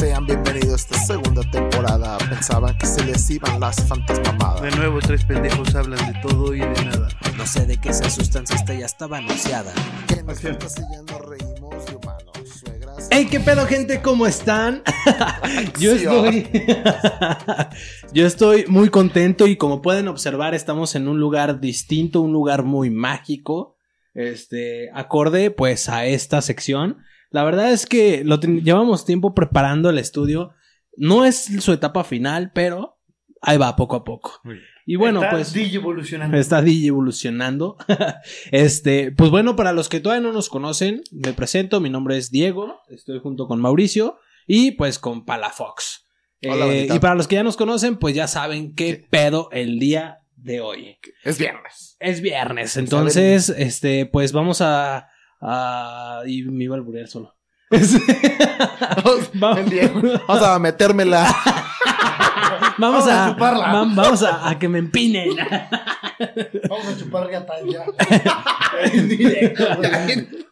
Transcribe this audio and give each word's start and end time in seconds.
Sean 0.00 0.24
bienvenidos 0.24 0.70
a 0.70 0.76
esta 0.76 0.98
segunda 0.98 1.42
temporada. 1.50 2.16
Pensaban 2.16 2.78
que 2.78 2.86
se 2.86 3.04
les 3.04 3.28
iban 3.28 3.60
las 3.60 3.86
fantasmamadas. 3.86 4.62
De 4.62 4.70
nuevo, 4.70 4.98
tres 4.98 5.26
pendejos 5.26 5.74
hablan 5.74 5.98
de 6.10 6.18
todo 6.22 6.54
y 6.54 6.60
de 6.60 6.84
nada. 6.86 7.08
No 7.36 7.46
sé 7.46 7.66
de 7.66 7.78
qué 7.78 7.92
se 7.92 8.06
asustan 8.06 8.46
si 8.46 8.54
esta 8.54 8.72
ya 8.72 8.86
estaba 8.86 9.18
anunciada. 9.18 9.74
Que 10.08 10.14
en 10.14 10.26
la 10.26 10.34
fantasía 10.34 10.86
nos 11.06 11.20
reímos 11.26 11.84
de 11.84 11.96
humanos, 11.96 12.48
suegras. 12.48 13.08
¡Hey, 13.10 13.28
qué 13.30 13.40
pedo, 13.40 13.66
gente! 13.66 14.00
¿Cómo 14.00 14.26
están? 14.26 14.82
Yo 15.78 15.92
estoy. 15.92 16.48
Yo 18.14 18.26
estoy 18.26 18.64
muy 18.68 18.88
contento 18.88 19.46
y 19.46 19.56
como 19.56 19.82
pueden 19.82 20.08
observar, 20.08 20.54
estamos 20.54 20.94
en 20.94 21.08
un 21.08 21.20
lugar 21.20 21.60
distinto, 21.60 22.22
un 22.22 22.32
lugar 22.32 22.62
muy 22.62 22.88
mágico. 22.88 23.76
Este, 24.14 24.88
acorde 24.94 25.50
pues 25.50 25.90
a 25.90 26.06
esta 26.06 26.40
sección. 26.40 27.02
La 27.30 27.44
verdad 27.44 27.72
es 27.72 27.86
que 27.86 28.24
lo 28.24 28.38
llevamos 28.40 29.04
tiempo 29.04 29.34
preparando 29.34 29.90
el 29.90 29.98
estudio. 29.98 30.52
No 30.96 31.24
es 31.24 31.44
su 31.60 31.72
etapa 31.72 32.04
final, 32.04 32.52
pero 32.52 32.98
ahí 33.40 33.56
va 33.56 33.76
poco 33.76 33.96
a 33.96 34.04
poco. 34.04 34.40
Y 34.86 34.96
bueno, 34.96 35.22
Está 35.22 35.30
pues. 35.30 35.52
DJ 35.52 35.76
evolucionando. 35.76 36.36
Está 36.36 36.62
DJ 36.62 36.88
evolucionando. 36.88 37.76
este, 38.50 39.12
pues 39.12 39.30
bueno, 39.30 39.54
para 39.56 39.72
los 39.72 39.88
que 39.88 40.00
todavía 40.00 40.26
no 40.26 40.32
nos 40.32 40.48
conocen, 40.48 41.02
me 41.12 41.32
presento. 41.32 41.80
Mi 41.80 41.90
nombre 41.90 42.16
es 42.16 42.30
Diego. 42.30 42.80
Estoy 42.88 43.20
junto 43.20 43.46
con 43.46 43.60
Mauricio 43.60 44.18
y 44.46 44.72
pues 44.72 44.98
con 44.98 45.24
Palafox. 45.24 46.06
Hola, 46.42 46.66
Eh, 46.66 46.88
y 46.92 46.98
para 46.98 47.14
los 47.14 47.28
que 47.28 47.36
ya 47.36 47.42
nos 47.42 47.56
conocen, 47.56 47.98
pues 47.98 48.14
ya 48.14 48.26
saben 48.26 48.74
qué 48.74 49.06
pedo 49.08 49.48
el 49.52 49.78
día 49.78 50.20
de 50.36 50.60
hoy. 50.60 50.96
Es 51.22 51.38
viernes. 51.38 51.96
Es 52.00 52.20
viernes, 52.20 52.76
entonces, 52.76 53.50
este, 53.50 54.06
pues 54.06 54.32
vamos 54.32 54.60
a. 54.60 55.08
a 55.40 56.22
y 56.26 56.42
me 56.42 56.64
iba 56.64 56.74
a 56.76 56.78
alburear 56.78 57.08
solo. 57.08 57.34
Vamos- 59.34 60.42
a 60.42 60.58
metérmela. 60.58 61.24
Vamos 62.78 63.04
Vamos 63.04 63.08
a 63.08 63.26
a, 63.26 63.30
chuparla. 63.32 63.66
va- 63.72 63.84
vamos 63.94 64.22
a, 64.22 64.48
a 64.48 64.58
que 64.58 64.68
me 64.68 64.78
empinen. 64.78 65.28
Vamos 66.68 66.86
a 66.88 66.96
chupar 66.98 67.28
gata 67.30 67.54
ya. 67.70 67.84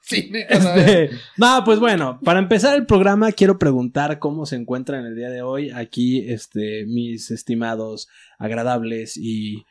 sí, 0.03 0.31
Este, 0.49 1.11
no, 1.37 1.63
pues 1.65 1.79
bueno, 1.79 2.21
para 2.23 2.39
empezar 2.39 2.77
el 2.77 2.85
programa 2.87 3.33
quiero 3.33 3.59
preguntar 3.59 4.19
cómo 4.19 4.45
se 4.47 4.57
encuentran 4.57 5.07
el 5.07 5.17
día 5.17 5.31
de 5.31 5.41
hoy 5.43 5.71
aquí, 5.71 6.29
este, 6.31 6.85
mis 6.87 7.31
estimados, 7.31 8.09
agradables 8.39 9.17
y 9.17 9.65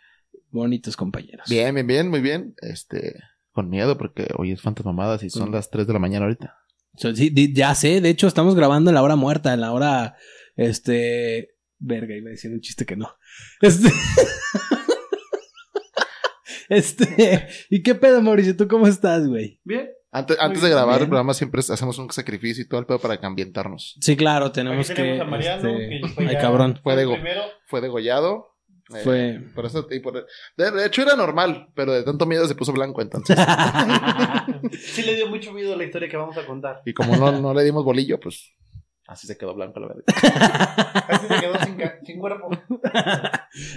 bonitos 0.49 0.95
compañeros. 0.97 1.47
Bien, 1.49 1.73
bien, 1.75 1.85
bien, 1.87 2.09
muy 2.09 2.21
bien. 2.21 2.55
Este, 2.61 3.19
con 3.57 3.69
miedo 3.71 3.97
porque 3.97 4.27
hoy 4.37 4.51
es 4.51 4.61
fantasmamadas 4.61 5.23
y 5.23 5.31
son 5.31 5.45
Con- 5.45 5.53
las 5.53 5.71
3 5.71 5.87
de 5.87 5.93
la 5.93 5.97
mañana 5.97 6.25
ahorita. 6.25 6.55
So, 6.95 7.15
sí, 7.15 7.33
ya 7.55 7.73
sé, 7.73 8.01
de 8.01 8.09
hecho 8.09 8.27
estamos 8.27 8.53
grabando 8.53 8.91
en 8.91 8.93
la 8.93 9.01
hora 9.01 9.15
muerta, 9.15 9.51
en 9.51 9.61
la 9.61 9.71
hora, 9.71 10.15
este, 10.55 11.55
verga, 11.79 12.15
iba 12.15 12.27
a 12.27 12.31
decir 12.31 12.51
un 12.51 12.61
chiste 12.61 12.85
que 12.85 12.95
no. 12.95 13.09
Este, 13.61 13.89
este, 16.69 17.47
¿y 17.71 17.81
qué 17.81 17.95
pedo, 17.95 18.21
Mauricio? 18.21 18.55
¿Tú 18.55 18.67
cómo 18.67 18.87
estás, 18.87 19.27
güey? 19.27 19.59
Bien. 19.63 19.89
Antes, 20.11 20.37
antes 20.39 20.61
de 20.61 20.69
grabar 20.69 20.95
bien. 20.95 21.03
el 21.03 21.09
programa 21.09 21.33
siempre 21.33 21.61
hacemos 21.61 21.97
un 21.97 22.11
sacrificio 22.11 22.63
y 22.63 22.67
todo 22.67 22.79
el 22.79 22.85
pedo 22.85 22.99
para 22.99 23.19
que 23.19 23.25
ambientarnos. 23.25 23.97
Sí, 24.01 24.15
claro, 24.15 24.51
tenemos 24.51 24.87
tenemos 24.87 25.17
que, 25.17 25.21
a 25.21 25.25
Mariano, 25.25 25.67
este, 25.69 26.01
que 26.01 26.07
fue 26.09 26.27
ay, 26.27 26.37
cabrón. 26.37 26.73
De. 26.73 26.79
Fue 27.65 27.81
degollado. 27.81 28.56
Eh, 28.95 29.01
Fue- 29.03 29.39
por 29.53 29.65
eso, 29.65 29.87
y 29.91 29.99
por- 29.99 30.25
de, 30.55 30.71
de 30.71 30.85
hecho 30.85 31.01
era 31.01 31.15
normal, 31.15 31.67
pero 31.75 31.91
de 31.93 32.03
tanto 32.03 32.25
miedo 32.25 32.47
se 32.47 32.55
puso 32.55 32.71
blanco 32.73 33.01
entonces. 33.01 33.35
Sí 34.79 35.03
le 35.03 35.15
dio 35.15 35.27
mucho 35.27 35.51
miedo 35.53 35.75
la 35.75 35.83
historia 35.83 36.09
que 36.09 36.17
vamos 36.17 36.37
a 36.37 36.45
contar. 36.45 36.81
y 36.85 36.93
como 36.93 37.15
no, 37.17 37.31
no 37.39 37.53
le 37.53 37.63
dimos 37.63 37.83
bolillo, 37.83 38.19
pues 38.19 38.51
así 39.07 39.27
se 39.27 39.37
quedó 39.37 39.53
blanco 39.53 39.79
la 39.79 39.87
verdad. 39.87 40.03
Así 41.07 41.27
se 41.27 41.39
quedó 41.39 41.53
sin, 41.63 41.77
sin 42.05 42.19
cuerpo. 42.19 42.49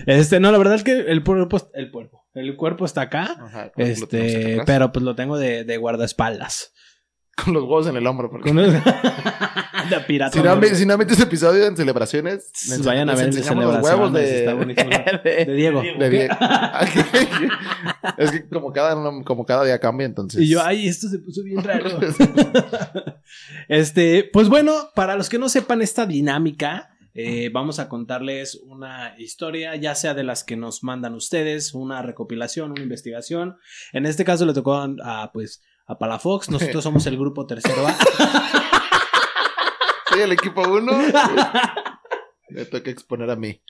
Este, 0.06 0.40
no, 0.40 0.50
la 0.50 0.58
verdad 0.58 0.74
es 0.74 0.82
que 0.84 0.92
el 0.98 1.22
cuerpo, 1.22 1.70
el 1.74 1.90
cuerpo, 1.92 2.26
el 2.34 2.56
cuerpo 2.56 2.84
está 2.84 3.02
acá. 3.02 3.36
Ajá, 3.40 3.72
Este, 3.76 4.60
pero 4.66 4.90
pues 4.90 5.04
lo 5.04 5.14
tengo 5.14 5.38
de, 5.38 5.62
de 5.64 5.76
guardaespaldas. 5.76 6.72
Con 7.44 7.54
los 7.54 7.62
huevos 7.64 7.86
en 7.88 7.96
el 7.96 8.06
hombro. 8.06 8.30
porque- 8.30 8.52
de 8.52 10.00
pirata. 10.06 10.32
Si 10.32 10.42
no, 10.42 10.62
si 10.76 10.86
no 10.86 10.96
visto 10.98 11.14
ese 11.14 11.24
episodio 11.24 11.66
en 11.66 11.76
celebraciones, 11.76 12.50
les- 12.68 12.84
Vayan 12.84 13.10
a 13.10 13.14
ver 13.14 13.26
el 13.26 13.32
de 13.34 13.38
enseñamos 13.40 13.64
los 13.74 13.86
celebraciones, 13.86 13.98
huevos 14.00 14.12
de, 14.12 14.38
está 14.38 14.54
buenísimo. 14.54 14.90
De 15.24 15.54
Diego. 15.54 15.82
De 15.82 15.94
de 15.98 16.10
Diego. 16.10 16.34
es 18.18 18.30
que 18.30 18.48
como 18.48 18.72
cada, 18.72 18.94
como 19.24 19.44
cada 19.46 19.64
día 19.64 19.78
cambia, 19.78 20.06
entonces. 20.06 20.40
Y 20.40 20.48
yo, 20.48 20.62
ay, 20.64 20.86
esto 20.88 21.08
se 21.08 21.18
puso 21.18 21.42
bien 21.42 21.62
raro. 21.62 21.98
este, 23.68 24.28
pues 24.32 24.48
bueno, 24.48 24.72
para 24.94 25.16
los 25.16 25.28
que 25.28 25.38
no 25.38 25.48
sepan 25.48 25.82
esta 25.82 26.06
dinámica, 26.06 26.90
eh, 27.14 27.50
vamos 27.52 27.78
a 27.78 27.88
contarles 27.88 28.54
una 28.66 29.14
historia, 29.18 29.74
ya 29.76 29.94
sea 29.94 30.14
de 30.14 30.22
las 30.24 30.44
que 30.44 30.56
nos 30.56 30.82
mandan 30.84 31.14
ustedes, 31.14 31.74
una 31.74 32.02
recopilación, 32.02 32.70
una 32.70 32.82
investigación. 32.82 33.56
En 33.92 34.06
este 34.06 34.24
caso 34.24 34.46
le 34.46 34.54
tocó 34.54 34.74
a, 34.74 34.88
a, 35.02 35.32
pues, 35.32 35.62
a 35.90 35.98
Palafox. 35.98 36.50
Nosotros 36.50 36.82
somos 36.84 37.04
el 37.06 37.18
grupo 37.18 37.46
tercero 37.46 37.86
A. 37.86 37.96
Soy 40.08 40.20
el 40.22 40.32
equipo 40.32 40.62
uno. 40.62 40.92
Me 42.48 42.64
toca 42.64 42.90
exponer 42.90 43.30
a 43.30 43.36
mí. 43.36 43.60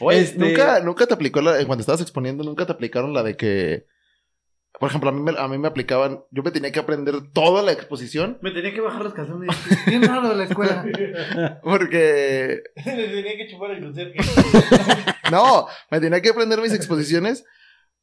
Oye, 0.00 0.20
Este- 0.20 0.38
¿nunca, 0.38 0.80
nunca 0.80 1.06
te 1.06 1.14
aplicó 1.14 1.40
la, 1.40 1.52
cuando 1.66 1.80
estabas 1.80 2.00
exponiendo, 2.00 2.44
nunca 2.44 2.66
te 2.66 2.72
aplicaron 2.72 3.12
la 3.12 3.22
de 3.22 3.36
que, 3.36 3.86
por 4.78 4.88
ejemplo, 4.88 5.10
a 5.10 5.12
mí 5.12 5.20
me, 5.20 5.32
a 5.38 5.48
mí 5.48 5.58
me 5.58 5.66
aplicaban, 5.68 6.20
yo 6.30 6.42
me 6.42 6.50
tenía 6.52 6.70
que 6.72 6.78
aprender 6.80 7.14
toda 7.32 7.62
la 7.62 7.72
exposición 7.72 8.38
Me 8.40 8.50
tenía 8.52 8.72
que 8.72 8.80
bajar 8.80 9.02
los 9.02 9.14
calzones. 9.14 9.50
Bien 9.86 10.02
raro 10.02 10.28
de 10.28 10.36
la 10.36 10.44
escuela. 10.44 10.84
porque, 11.62 12.62
Le 12.84 13.08
tenía 13.08 13.36
que 13.36 13.48
chupar 13.50 13.72
el 13.72 13.82
conserje. 13.82 14.18
no, 15.32 15.66
me 15.90 16.00
tenía 16.00 16.20
que 16.22 16.30
aprender 16.30 16.60
mis 16.60 16.72
exposiciones 16.72 17.44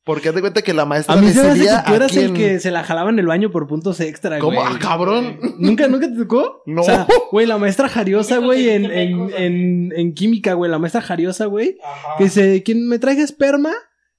porque 0.07 0.29
haz 0.29 0.35
de 0.35 0.41
cuenta 0.41 0.63
que 0.63 0.73
la 0.73 0.85
maestra 0.85 1.13
A 1.13 1.17
mí 1.17 1.29
se 1.29 1.43
me 1.43 1.49
hace 1.49 1.59
que 1.61 1.67
tú 1.85 1.93
eras 1.93 2.17
a 2.17 2.19
el 2.19 2.31
quien- 2.31 2.33
que 2.33 2.59
se 2.59 2.71
la 2.71 2.83
jalaba 2.83 3.11
en 3.11 3.19
el 3.19 3.27
baño 3.27 3.51
por 3.51 3.67
puntos 3.67 3.99
extra, 3.99 4.39
¿Cómo? 4.39 4.57
güey. 4.59 4.67
¡Ah, 4.73 4.79
cabrón! 4.81 5.39
¿Nunca, 5.59 5.87
¿Nunca 5.87 6.07
te 6.09 6.15
tocó? 6.17 6.63
No. 6.65 6.81
O 6.81 6.83
sea, 6.83 7.05
güey, 7.31 7.45
la 7.45 7.59
maestra 7.59 7.87
Jariosa, 7.89 8.39
güey, 8.39 8.69
en, 8.69 8.85
en, 8.85 9.29
en, 9.37 9.93
en 9.95 10.13
química, 10.15 10.53
güey, 10.53 10.71
la 10.71 10.79
maestra 10.79 11.01
Jariosa, 11.01 11.45
güey, 11.45 11.77
Ajá. 11.83 12.07
que 12.17 12.23
dice, 12.23 12.63
quien 12.63 12.87
me 12.87 12.97
traiga 12.97 13.21
esperma, 13.23 13.71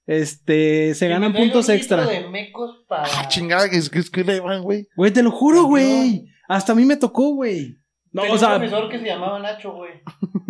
este, 0.07 0.93
se 0.95 1.07
Que 1.07 1.11
ganan 1.13 1.33
puntos 1.33 1.67
extra. 1.69 2.05
de 2.05 2.29
mecos 2.29 2.85
para... 2.87 3.03
Ah, 3.03 3.27
chingada, 3.27 3.69
que 3.69 3.77
es 3.77 3.89
que 3.89 3.99
es 3.99 4.09
que 4.09 4.23
le 4.23 4.39
van, 4.39 4.63
güey. 4.63 4.87
Güey, 4.95 5.11
te 5.11 5.21
lo 5.23 5.31
juro, 5.31 5.63
güey. 5.65 6.25
Hasta 6.47 6.71
a 6.71 6.75
mí 6.75 6.85
me 6.85 6.95
tocó, 6.97 7.35
güey. 7.35 7.77
No, 8.11 8.23
Tenía 8.23 8.35
o 8.35 8.39
sea, 8.39 8.49
un 8.55 8.59
profesor 8.61 8.89
que 8.89 8.99
se 8.99 9.05
llamaba 9.05 9.37
Nacho, 9.39 9.71
güey. 9.73 9.91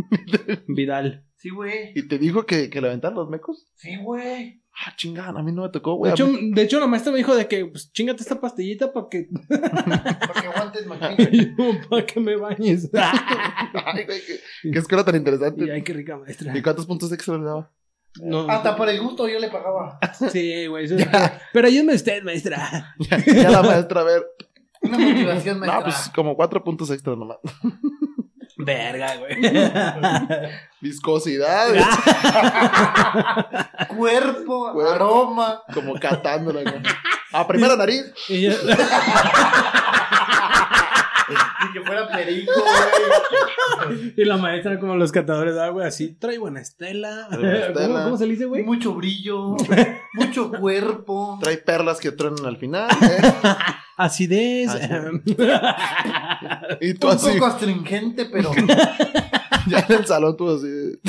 Vidal. 0.67 1.25
Sí, 1.35 1.49
güey. 1.49 1.91
¿Y 1.95 2.07
te 2.07 2.17
dijo 2.17 2.45
que, 2.45 2.69
que 2.69 2.81
le 2.81 2.87
aventaron 2.87 3.17
los 3.17 3.29
mecos? 3.29 3.67
Sí, 3.75 3.97
güey. 4.01 4.58
Ah, 4.85 4.93
chingada, 4.95 5.39
a 5.39 5.43
mí 5.43 5.51
no 5.51 5.63
me 5.63 5.69
tocó, 5.69 5.91
De 5.91 5.97
güey. 5.97 6.11
Hecho, 6.13 6.27
de 6.27 6.61
hecho, 6.61 6.79
la 6.79 6.87
maestra 6.87 7.11
me 7.11 7.17
dijo 7.17 7.35
de 7.35 7.47
que, 7.47 7.65
pues, 7.65 7.91
chingate 7.91 8.21
esta 8.23 8.39
pastillita 8.39 8.93
para 8.93 9.07
que, 9.09 9.27
Para 9.49 10.41
que 10.41 10.47
aguantes 10.47 10.85
para 11.89 12.05
que 12.05 12.19
me 12.21 12.37
bañes. 12.37 12.89
Ay, 12.93 14.05
güey, 14.05 14.21
qué, 14.25 14.39
qué 14.71 14.79
escuela 14.79 15.03
tan 15.03 15.15
interesante. 15.15 15.65
y 15.65 15.69
ay, 15.69 15.81
qué 15.83 15.91
rica 15.93 16.17
maestra. 16.17 16.57
¿Y 16.57 16.61
cuántos 16.61 16.85
puntos 16.85 17.11
extra 17.11 17.37
le 17.37 17.43
daba? 17.43 17.69
No, 18.21 18.49
Hasta 18.49 18.75
por 18.75 18.89
el 18.89 19.01
gusto 19.01 19.27
yo 19.27 19.37
le 19.39 19.49
pagaba. 19.49 19.99
sí, 20.31 20.65
güey. 20.67 20.85
eso 20.85 20.95
es 20.95 21.07
Pero 21.53 21.67
ayúdame 21.67 21.95
usted, 21.95 22.23
maestra. 22.23 22.95
Ya, 22.99 23.17
ya 23.25 23.49
la 23.49 23.61
maestra, 23.61 24.01
a 24.01 24.03
ver. 24.05 24.25
Una 24.81 24.97
motivación 24.97 25.59
maestra. 25.59 25.79
No, 25.79 25.83
pues 25.85 26.11
como 26.15 26.35
cuatro 26.35 26.63
puntos 26.63 26.89
extra 26.89 27.15
nomás. 27.15 27.37
Verga, 28.61 29.15
güey. 29.15 29.37
Viscosidad, 30.81 31.69
Cuerpo, 33.87 34.73
Cuerpo. 34.73 34.91
aroma. 34.91 35.61
como 35.73 35.97
catándola. 35.99 36.63
güey. 36.63 36.81
A 37.31 37.47
primera 37.47 37.77
nariz. 37.77 38.03
Y 38.27 38.41
yo- 38.41 38.51
Y 41.31 41.73
que 41.73 41.81
fuera 41.81 42.07
perico, 42.07 42.51
güey. 43.85 44.13
Y 44.15 44.25
la 44.25 44.37
maestra, 44.37 44.79
como 44.79 44.95
los 44.95 45.11
catadores 45.11 45.55
de 45.55 45.63
agua, 45.63 45.87
así, 45.87 46.15
trae 46.19 46.37
buena 46.37 46.61
estela. 46.61 47.27
Trae 47.29 47.39
buena 47.39 47.59
estela. 47.67 47.87
¿Cómo, 47.87 48.03
cómo 48.03 48.17
se 48.17 48.25
le 48.25 48.31
dice, 48.33 48.45
güey? 48.45 48.63
Mucho 48.63 48.93
brillo. 48.93 49.55
Mucho 50.13 50.51
cuerpo. 50.51 51.39
Trae 51.41 51.57
perlas 51.57 51.99
que 51.99 52.11
truenan 52.11 52.45
al 52.45 52.57
final. 52.57 52.89
¿eh? 53.01 53.21
Acidez. 53.97 54.71
Y 56.81 56.93
tú 56.93 57.07
Un 57.07 57.13
así, 57.13 57.31
poco 57.31 57.45
astringente, 57.47 58.25
pero. 58.25 58.51
ya 59.67 59.85
en 59.87 59.95
el 59.95 60.05
salón, 60.05 60.37
tú 60.37 60.49
así. 60.49 60.99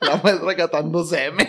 La 0.00 0.16
maestra 0.22 0.56
catando 0.56 1.04
semen. 1.04 1.48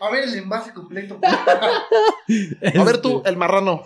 A 0.00 0.10
ver 0.10 0.24
el 0.24 0.34
envase 0.34 0.72
completo. 0.72 1.18
A 1.24 2.84
ver 2.84 3.00
tú, 3.00 3.22
el 3.24 3.36
marrano. 3.36 3.82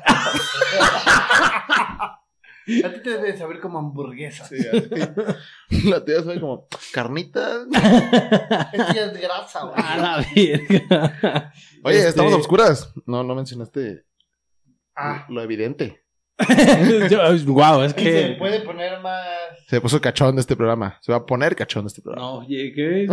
A 2.84 2.88
ti 2.92 3.02
te 3.02 3.10
debe 3.10 3.36
saber 3.36 3.60
como 3.60 3.78
hamburguesa. 3.78 4.44
Sí. 4.46 4.56
La 5.88 6.04
tía 6.04 6.22
sabe 6.22 6.40
como, 6.40 6.68
carnitas. 6.92 7.66
Ya 7.72 9.04
es 9.06 9.20
grasa, 9.20 9.64
güey. 9.64 9.74
A 9.76 9.96
la 9.96 10.24
verga. 10.34 11.52
Oye, 11.84 11.96
Este- 11.96 12.08
estamos 12.10 12.32
a 12.32 12.36
oscuras. 12.36 12.92
No, 13.06 13.24
no 13.24 13.34
mencionaste 13.34 14.04
Ah, 14.94 15.26
lo 15.28 15.42
evidente. 15.42 16.01
wow, 17.46 17.82
es 17.82 17.92
Y 17.92 17.94
se 17.94 18.02
que. 18.02 18.36
puede 18.38 18.60
poner 18.60 19.00
más. 19.00 19.26
Se 19.68 19.80
puso 19.80 20.00
cachón 20.00 20.34
de 20.34 20.40
este 20.40 20.56
programa. 20.56 20.98
Se 21.02 21.12
va 21.12 21.18
a 21.18 21.26
poner 21.26 21.54
cachón 21.54 21.84
de 21.84 21.88
este 21.88 22.02
programa. 22.02 22.26
No, 22.26 22.34
oye, 22.38 22.72
¿qué? 22.74 23.06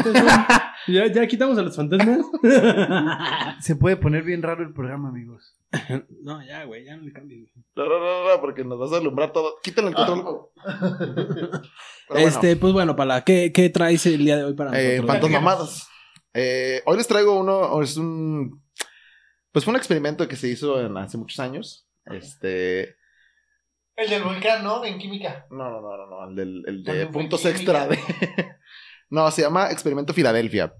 ¿Ya, 0.88 1.08
¿Ya 1.08 1.28
quitamos 1.28 1.58
a 1.58 1.62
los 1.62 1.76
fantasmas? 1.76 2.20
Se 3.62 3.76
puede 3.76 3.98
poner 3.98 4.24
bien 4.24 4.42
raro 4.42 4.64
el 4.64 4.74
programa, 4.74 5.10
amigos. 5.10 5.56
no, 6.24 6.44
ya, 6.46 6.64
güey, 6.64 6.86
ya 6.86 6.98
no 6.98 7.04
le 7.04 7.12
cambies. 7.14 7.50
No, 7.76 7.86
no, 7.86 8.00
no, 8.00 8.30
no, 8.30 8.42
porque 8.42 8.64
nos 8.64 8.80
vas 8.80 8.94
a 8.94 8.98
alumbrar 8.98 9.32
todo. 9.32 9.56
Quítale 9.62 9.90
el 9.90 9.94
control. 9.96 10.48
Pero 10.64 11.62
bueno, 12.10 12.28
Este, 12.28 12.56
pues 12.56 12.74
bueno, 12.74 12.96
Pala, 12.96 13.24
¿qué, 13.24 13.52
¿qué 13.54 13.70
traes 13.70 14.06
el 14.08 14.18
día 14.20 14.38
de 14.38 14.46
hoy 14.46 14.54
para 14.54 14.72
eh, 14.82 14.96
nosotros? 14.98 15.08
fantasmamadas. 15.22 15.88
Eh, 16.34 16.82
hoy 16.86 16.98
les 16.98 17.08
traigo 17.08 17.40
uno, 17.40 17.82
es 17.82 17.98
un... 17.98 18.64
Pues 19.52 19.66
fue 19.66 19.72
un 19.74 19.78
experimento 19.78 20.28
que 20.28 20.36
se 20.36 20.48
hizo 20.48 20.80
en- 20.84 20.98
hace 20.98 21.18
muchos 21.18 21.40
años. 21.40 21.88
Este... 22.06 22.96
El 24.00 24.10
del 24.10 24.24
volcán, 24.24 24.64
¿no? 24.64 24.86
En 24.86 24.98
química. 24.98 25.46
No, 25.52 25.70
no, 25.70 25.82
no, 25.82 25.98
no, 25.98 26.06
no, 26.08 26.30
el, 26.30 26.36
del, 26.36 26.64
el 26.68 26.84
de 26.84 27.08
puntos 27.08 27.46
extra 27.46 27.86
de... 27.86 28.00
no, 29.10 29.30
se 29.32 29.42
llama 29.42 29.72
Experimento 29.72 30.14
Filadelfia. 30.14 30.74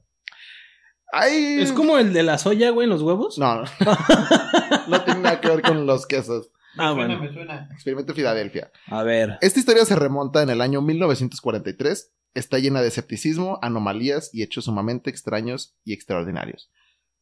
Hay... 1.12 1.60
¿Es 1.60 1.74
como 1.74 1.98
el 1.98 2.14
de 2.14 2.24
la 2.24 2.38
soya, 2.38 2.70
güey, 2.70 2.86
en 2.86 2.92
los 2.92 3.02
huevos? 3.02 3.38
No, 3.38 3.56
no. 3.64 3.64
no 4.88 5.04
tiene 5.04 5.20
nada 5.20 5.42
que 5.42 5.50
ver 5.50 5.62
con 5.62 5.86
los 5.86 6.06
quesos. 6.08 6.50
Me 6.76 6.84
Ah, 6.86 6.94
suena, 6.94 7.18
bueno. 7.18 7.20
me 7.24 7.34
suena. 7.34 7.70
Experimento 7.74 8.14
Filadelfia. 8.14 8.72
A 8.88 9.04
ver. 9.04 9.38
Esta 9.42 9.60
historia 9.60 9.84
se 9.86 9.96
remonta 9.98 10.42
en 10.42 10.50
el 10.52 10.62
año 10.62 10.82
1943. 10.82 12.14
Está 12.36 12.60
llena 12.60 12.82
de 12.82 12.88
escepticismo, 12.88 13.60
anomalías 13.62 14.30
y 14.34 14.44
hechos 14.44 14.66
sumamente 14.66 15.10
extraños 15.10 15.76
y 15.84 15.94
extraordinarios. 15.94 16.72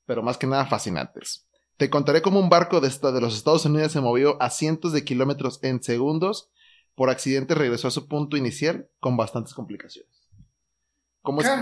Pero 0.05 0.21
más 0.21 0.38
que 0.38 0.45
nada 0.47 0.65
fascinantes. 0.67 1.47
Te 1.77 1.89
contaré 1.89 2.21
cómo 2.21 2.39
un 2.39 2.50
barco 2.50 2.81
de, 2.81 2.88
esta- 2.88 3.12
de 3.12 3.21
los 3.21 3.35
Estados 3.35 3.65
Unidos 3.65 3.91
se 3.91 4.01
movió 4.01 4.41
a 4.41 4.50
cientos 4.50 4.94
de 4.94 5.03
kilómetros 5.06 5.59
en 5.63 5.81
segundos. 5.83 6.50
Por 6.95 7.09
accidente 7.12 7.53
regresó 7.53 7.88
a 7.88 7.91
su 7.91 8.07
punto 8.07 8.35
inicial 8.38 8.89
con 9.00 9.15
bastantes 9.18 9.53
complicaciones. 9.53 10.12
¿Cómo 11.21 11.41
es? 11.41 11.47
¿Qué? 11.47 11.53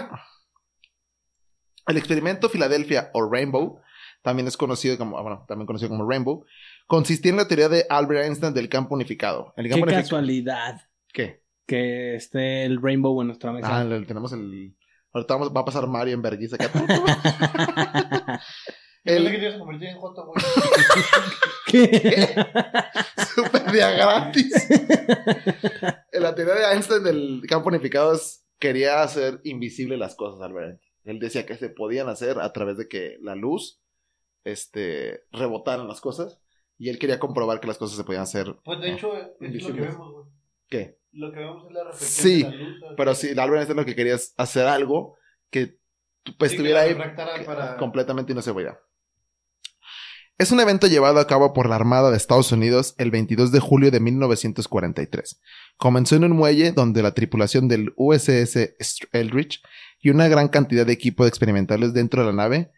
El 1.87 1.97
experimento 1.97 2.47
Filadelfia 2.49 3.11
o 3.13 3.29
Rainbow, 3.29 3.79
también 4.21 4.47
es 4.47 4.55
conocido 4.57 4.97
como, 4.97 5.17
ah, 5.19 5.21
bueno, 5.21 5.45
también 5.47 5.67
conocido 5.67 5.89
como 5.89 6.09
Rainbow, 6.09 6.45
consistía 6.87 7.31
en 7.31 7.37
la 7.37 7.47
teoría 7.47 7.67
de 7.69 7.85
Albert 7.89 8.25
Einstein 8.25 8.53
del 8.53 8.69
campo 8.69 8.95
unificado. 8.95 9.53
El 9.57 9.65
Qué 9.65 9.69
campo 9.71 9.83
unificado. 9.83 10.03
casualidad 10.03 10.81
¿Qué? 11.13 11.43
que 11.67 12.15
esté 12.15 12.63
el 12.65 12.81
rainbow 12.81 13.19
en 13.21 13.27
nuestra 13.27 13.51
mesa. 13.51 13.79
Ah, 13.79 13.81
el- 13.83 14.07
tenemos 14.07 14.31
el. 14.33 14.75
Ahorita 15.13 15.33
vamos, 15.35 15.51
va 15.55 15.61
a 15.61 15.65
pasar 15.65 15.85
Mario 15.87 16.13
en 16.15 16.21
vergüenza 16.21 16.55
acá. 16.55 16.69
El... 19.05 19.31
que 19.31 19.37
te 19.37 19.43
ibas 19.43 19.55
a 19.55 19.59
convertir 19.59 19.89
en 19.89 19.97
Joto, 19.97 20.25
güey. 20.25 20.43
¿Qué? 21.67 22.35
super 23.35 23.71
día 23.71 23.91
gratis. 23.91 24.67
En 26.11 26.23
la 26.23 26.33
teoría 26.33 26.55
de 26.55 26.73
Einstein 26.73 27.03
del 27.03 27.43
campo 27.47 27.69
unificado 27.69 28.13
es, 28.13 28.45
quería 28.59 29.03
hacer 29.03 29.41
invisible 29.43 29.97
las 29.97 30.15
cosas, 30.15 30.41
Albert. 30.41 30.81
Él 31.03 31.19
decía 31.19 31.45
que 31.45 31.55
se 31.55 31.69
podían 31.69 32.09
hacer 32.09 32.39
a 32.39 32.51
través 32.51 32.77
de 32.77 32.87
que 32.87 33.17
la 33.21 33.35
luz 33.35 33.79
este, 34.43 35.21
rebotara 35.31 35.83
en 35.83 35.87
las 35.87 36.01
cosas. 36.01 36.41
Y 36.77 36.89
él 36.89 36.99
quería 36.99 37.19
comprobar 37.19 37.59
que 37.59 37.67
las 37.67 37.77
cosas 37.77 37.97
se 37.97 38.03
podían 38.03 38.23
hacer. 38.23 38.55
Pues 38.65 38.81
de 38.81 38.91
hecho, 38.91 39.15
es 39.15 39.63
lo 39.63 39.73
que 39.75 39.81
vemos, 39.81 40.11
güey. 40.11 40.25
¿Qué? 40.67 40.97
Lo 41.11 41.31
que 41.31 41.39
vemos 41.39 41.65
es 41.67 41.73
la 41.73 41.83
reflexión 41.85 42.27
Sí, 42.27 42.43
de 42.43 42.49
la 42.49 42.55
luz. 42.55 42.79
¿sabes? 42.79 42.95
Pero 42.97 43.15
sí, 43.15 43.29
Albert 43.29 43.53
Einstein 43.53 43.77
lo 43.77 43.85
que 43.85 43.95
quería 43.95 44.15
es 44.15 44.33
hacer 44.35 44.65
algo 44.65 45.15
que 45.49 45.77
pues, 46.37 46.51
Sí, 46.51 46.57
estuviera 46.57 46.81
ahí 46.81 46.95
para... 47.45 47.77
completamente 47.77 48.31
y 48.31 48.35
no 48.35 48.41
se 48.41 48.51
veía. 48.51 48.77
Es 50.37 50.51
un 50.51 50.59
evento 50.59 50.87
llevado 50.87 51.19
a 51.21 51.27
cabo 51.27 51.53
por 51.53 51.69
la 51.69 51.75
Armada 51.75 52.11
de 52.11 52.17
Estados 52.17 52.51
Unidos 52.51 52.93
el 52.97 53.09
22 53.09 53.53
de 53.53 53.61
julio 53.61 53.89
de 53.89 54.01
1943. 54.01 55.39
Comenzó 55.77 56.17
en 56.17 56.25
un 56.25 56.33
muelle 56.33 56.73
donde 56.73 57.01
la 57.01 57.13
tripulación 57.13 57.69
del 57.69 57.93
USS 57.95 58.57
Eldridge 59.13 59.61
y 60.01 60.09
una 60.09 60.27
gran 60.27 60.49
cantidad 60.49 60.85
de 60.85 60.91
equipos 60.91 61.27
experimentales 61.29 61.93
dentro 61.93 62.21
de 62.21 62.27
la 62.27 62.33
nave 62.33 62.71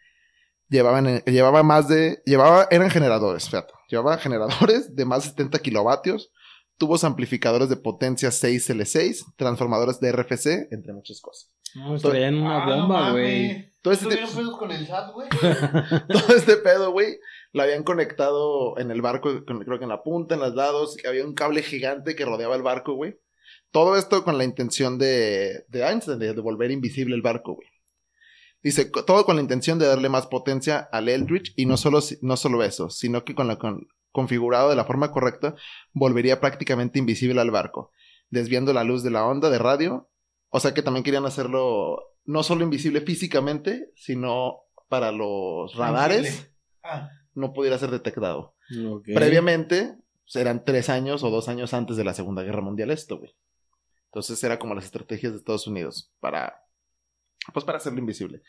llevaban, 0.68 1.08
eh, 1.08 1.22
llevaba 1.26 1.64
más 1.64 1.88
de, 1.88 2.22
llevaba, 2.24 2.68
eran 2.70 2.90
generadores, 2.90 3.46
fíjate, 3.46 3.72
llevaba 3.88 4.18
generadores 4.18 4.94
de 4.94 5.04
más 5.04 5.24
de 5.24 5.30
70 5.30 5.58
kilovatios, 5.58 6.30
tubos 6.76 7.02
amplificadores 7.02 7.68
de 7.68 7.76
potencia 7.76 8.28
6L6, 8.28 9.34
transformadores 9.36 9.98
de 9.98 10.12
RFC, 10.12 10.68
entre 10.70 10.92
muchas 10.92 11.20
cosas. 11.20 11.50
No, 11.74 11.98
traían 11.98 12.36
una 12.36 12.62
Ah, 12.62 12.66
bomba, 12.66 13.10
güey. 13.10 13.68
Todo 13.82 13.92
este, 13.94 14.06
¿Tuvieron 14.06 14.30
pedos 14.34 14.58
con 14.58 14.70
el 14.70 14.86
SAT, 14.86 15.12
güey? 15.12 15.28
todo 16.08 16.36
este 16.36 16.56
pedo, 16.56 16.92
güey, 16.92 17.18
lo 17.52 17.62
habían 17.62 17.82
conectado 17.82 18.78
en 18.78 18.90
el 18.90 19.00
barco, 19.02 19.44
creo 19.44 19.78
que 19.78 19.84
en 19.84 19.88
la 19.88 20.02
punta, 20.02 20.34
en 20.34 20.40
los 20.40 20.54
lados, 20.54 20.96
que 20.96 21.08
había 21.08 21.24
un 21.24 21.34
cable 21.34 21.62
gigante 21.62 22.14
que 22.14 22.24
rodeaba 22.24 22.56
el 22.56 22.62
barco, 22.62 22.94
güey. 22.94 23.18
Todo 23.70 23.96
esto 23.96 24.24
con 24.24 24.38
la 24.38 24.44
intención 24.44 24.98
de, 24.98 25.64
de 25.68 25.82
Einstein, 25.82 26.18
de, 26.18 26.34
de 26.34 26.40
volver 26.40 26.70
invisible 26.70 27.14
el 27.14 27.22
barco, 27.22 27.54
güey. 27.54 27.68
Dice, 28.62 28.86
todo 28.86 29.24
con 29.24 29.36
la 29.36 29.42
intención 29.42 29.78
de 29.78 29.86
darle 29.86 30.08
más 30.08 30.26
potencia 30.26 30.88
al 30.90 31.08
Eldritch 31.08 31.52
y 31.56 31.66
no 31.66 31.76
solo, 31.76 32.00
no 32.22 32.36
solo 32.36 32.64
eso, 32.64 32.90
sino 32.90 33.24
que 33.24 33.34
con 33.34 33.46
la 33.46 33.56
con- 33.56 33.86
configurado 34.10 34.70
de 34.70 34.76
la 34.76 34.84
forma 34.84 35.12
correcta, 35.12 35.54
volvería 35.92 36.40
prácticamente 36.40 36.98
invisible 36.98 37.40
al 37.40 37.50
barco, 37.52 37.92
desviando 38.30 38.72
la 38.72 38.84
luz 38.84 39.02
de 39.02 39.10
la 39.10 39.24
onda 39.26 39.48
de 39.48 39.58
radio. 39.58 40.10
O 40.48 40.60
sea 40.60 40.74
que 40.74 40.82
también 40.82 41.04
querían 41.04 41.24
hacerlo 41.26 41.98
no 42.24 42.42
solo 42.42 42.64
invisible 42.64 43.00
físicamente, 43.02 43.90
sino 43.94 44.62
para 44.88 45.12
los 45.12 45.74
radares. 45.76 46.50
Ah, 46.82 47.10
no 47.38 47.52
pudiera 47.52 47.78
ser 47.78 47.90
detectado. 47.90 48.54
Previamente, 49.14 49.96
pues, 50.24 50.36
eran 50.36 50.64
tres 50.64 50.88
años 50.90 51.22
o 51.22 51.30
dos 51.30 51.48
años 51.48 51.72
antes 51.74 51.96
de 51.96 52.04
la 52.04 52.14
Segunda 52.14 52.42
Guerra 52.42 52.60
Mundial 52.60 52.90
esto, 52.90 53.18
güey. 53.18 53.34
Entonces 54.06 54.42
era 54.44 54.58
como 54.58 54.74
las 54.74 54.84
estrategias 54.84 55.32
de 55.32 55.38
Estados 55.38 55.66
Unidos 55.66 56.12
para, 56.20 56.62
pues 57.52 57.64
para 57.64 57.78
hacerlo 57.78 57.98
invisible. 58.00 58.42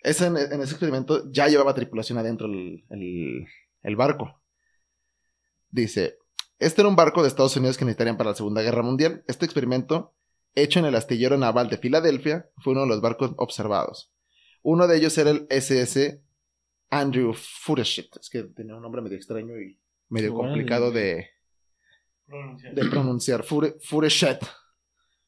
Ese, 0.00 0.26
en, 0.26 0.36
en 0.36 0.60
ese 0.60 0.72
experimento 0.72 1.30
ya 1.30 1.48
llevaba 1.48 1.74
tripulación 1.74 2.18
adentro 2.18 2.46
el, 2.46 2.84
el- 2.90 3.46
el 3.82 3.96
barco. 3.96 4.42
Dice, 5.70 6.18
este 6.58 6.80
era 6.80 6.88
un 6.88 6.96
barco 6.96 7.22
de 7.22 7.28
Estados 7.28 7.56
Unidos 7.56 7.76
que 7.76 7.84
necesitarían 7.84 8.16
para 8.16 8.30
la 8.30 8.36
Segunda 8.36 8.62
Guerra 8.62 8.82
Mundial. 8.82 9.24
Este 9.26 9.44
experimento, 9.44 10.14
hecho 10.54 10.78
en 10.78 10.86
el 10.86 10.94
astillero 10.94 11.36
naval 11.36 11.68
de 11.68 11.78
Filadelfia, 11.78 12.48
fue 12.62 12.72
uno 12.72 12.82
de 12.82 12.88
los 12.88 13.00
barcos 13.00 13.32
observados. 13.36 14.12
Uno 14.62 14.86
de 14.88 14.96
ellos 14.96 15.16
era 15.18 15.30
el 15.30 15.46
SS 15.50 16.20
Andrew 16.90 17.32
Fureshit. 17.34 18.16
Es 18.16 18.30
que 18.30 18.42
tenía 18.44 18.76
un 18.76 18.82
nombre 18.82 19.02
medio 19.02 19.16
extraño 19.16 19.58
y 19.60 19.78
medio 20.08 20.34
complicado 20.34 20.90
de, 20.90 21.28
pronunciar. 22.26 22.74
de 22.74 22.84
pronunciar. 22.88 23.42
Fure, 23.44 23.76
Fureshet. 23.82 24.40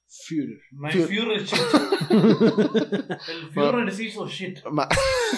Führer. 0.06 0.60
My 0.72 0.90
Führer. 0.90 1.08
Führer 1.08 1.42
shit. 1.44 1.60
El 3.28 3.50
Führer 3.52 3.92
se 3.92 4.04
hizo 4.04 4.26
shit. 4.26 4.64
Ma- 4.70 4.88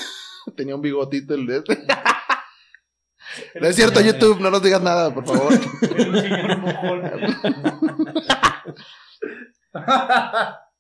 tenía 0.56 0.75
un 0.75 0.83
bigotito 0.83 1.35
el 1.35 1.47
de 1.47 1.56
este. 1.59 1.78
No 3.61 3.68
es 3.68 3.76
cierto, 3.76 4.00
YouTube, 4.00 4.40
no 4.40 4.50
nos 4.50 4.61
digas 4.61 4.83
nada, 4.83 5.14
por 5.14 5.25
favor. 5.25 5.52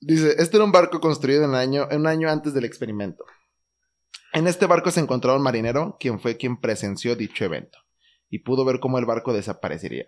Dice, 0.00 0.34
este 0.38 0.56
era 0.56 0.64
un 0.64 0.72
barco 0.72 1.00
construido 1.00 1.44
en, 1.44 1.50
el 1.50 1.56
año, 1.56 1.86
en 1.90 2.00
un 2.00 2.06
año 2.08 2.28
antes 2.28 2.52
del 2.52 2.64
experimento. 2.64 3.24
En 4.32 4.46
este 4.46 4.66
barco 4.66 4.90
se 4.90 5.00
encontraba 5.00 5.36
un 5.36 5.42
marinero, 5.44 5.96
quien 5.98 6.20
fue 6.20 6.36
quien 6.36 6.60
presenció 6.60 7.16
dicho 7.16 7.44
evento, 7.44 7.78
y 8.28 8.40
pudo 8.40 8.64
ver 8.64 8.78
cómo 8.80 8.98
el 8.98 9.06
barco 9.06 9.32
desaparecería. 9.32 10.06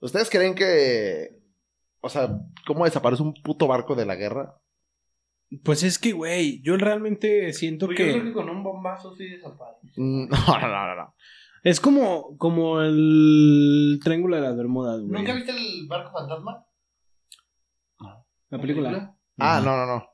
¿Ustedes 0.00 0.30
creen 0.30 0.54
que... 0.54 1.36
O 2.00 2.08
sea, 2.08 2.38
¿cómo 2.66 2.84
desaparece 2.84 3.22
un 3.22 3.34
puto 3.42 3.66
barco 3.66 3.96
de 3.96 4.06
la 4.06 4.14
guerra? 4.14 4.54
Pues 5.64 5.82
es 5.82 5.98
que, 5.98 6.12
güey, 6.12 6.60
yo 6.62 6.76
realmente 6.76 7.52
siento 7.52 7.86
Pues 7.86 7.98
yo 7.98 8.04
creo 8.04 8.20
que 8.20 8.28
que 8.28 8.32
con 8.32 8.48
un 8.48 8.62
bombazo 8.62 9.14
sí 9.16 9.28
desaparece. 9.28 9.92
Mm, 9.96 10.28
No, 10.30 10.60
no, 10.60 10.68
no, 10.68 10.94
no. 10.94 11.14
es 11.64 11.80
como, 11.80 12.36
como 12.36 12.80
el 12.80 13.98
Triángulo 14.04 14.36
de 14.36 14.42
las 14.42 14.56
Bermudas, 14.56 15.00
güey. 15.00 15.10
¿Nunca 15.10 15.34
viste 15.34 15.50
el 15.50 15.86
barco 15.88 16.12
fantasma? 16.12 16.64
La 18.50 18.58
película. 18.60 19.16
Ah, 19.36 19.60
no, 19.62 19.76
no, 19.76 19.86
no. 19.86 20.04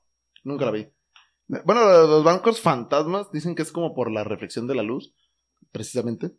Nunca 0.45 0.65
la 0.65 0.71
vi. 0.73 0.89
Bueno, 1.47 1.81
los 2.07 2.25
bancos 2.25 2.61
fantasmas 2.61 3.31
dicen 3.33 3.55
que 3.55 3.63
es 3.63 3.73
como 3.73 3.95
por 3.95 4.11
la 4.11 4.25
reflexión 4.25 4.67
de 4.67 4.75
la 4.75 4.83
luz, 4.83 5.15
precisamente. 5.73 6.33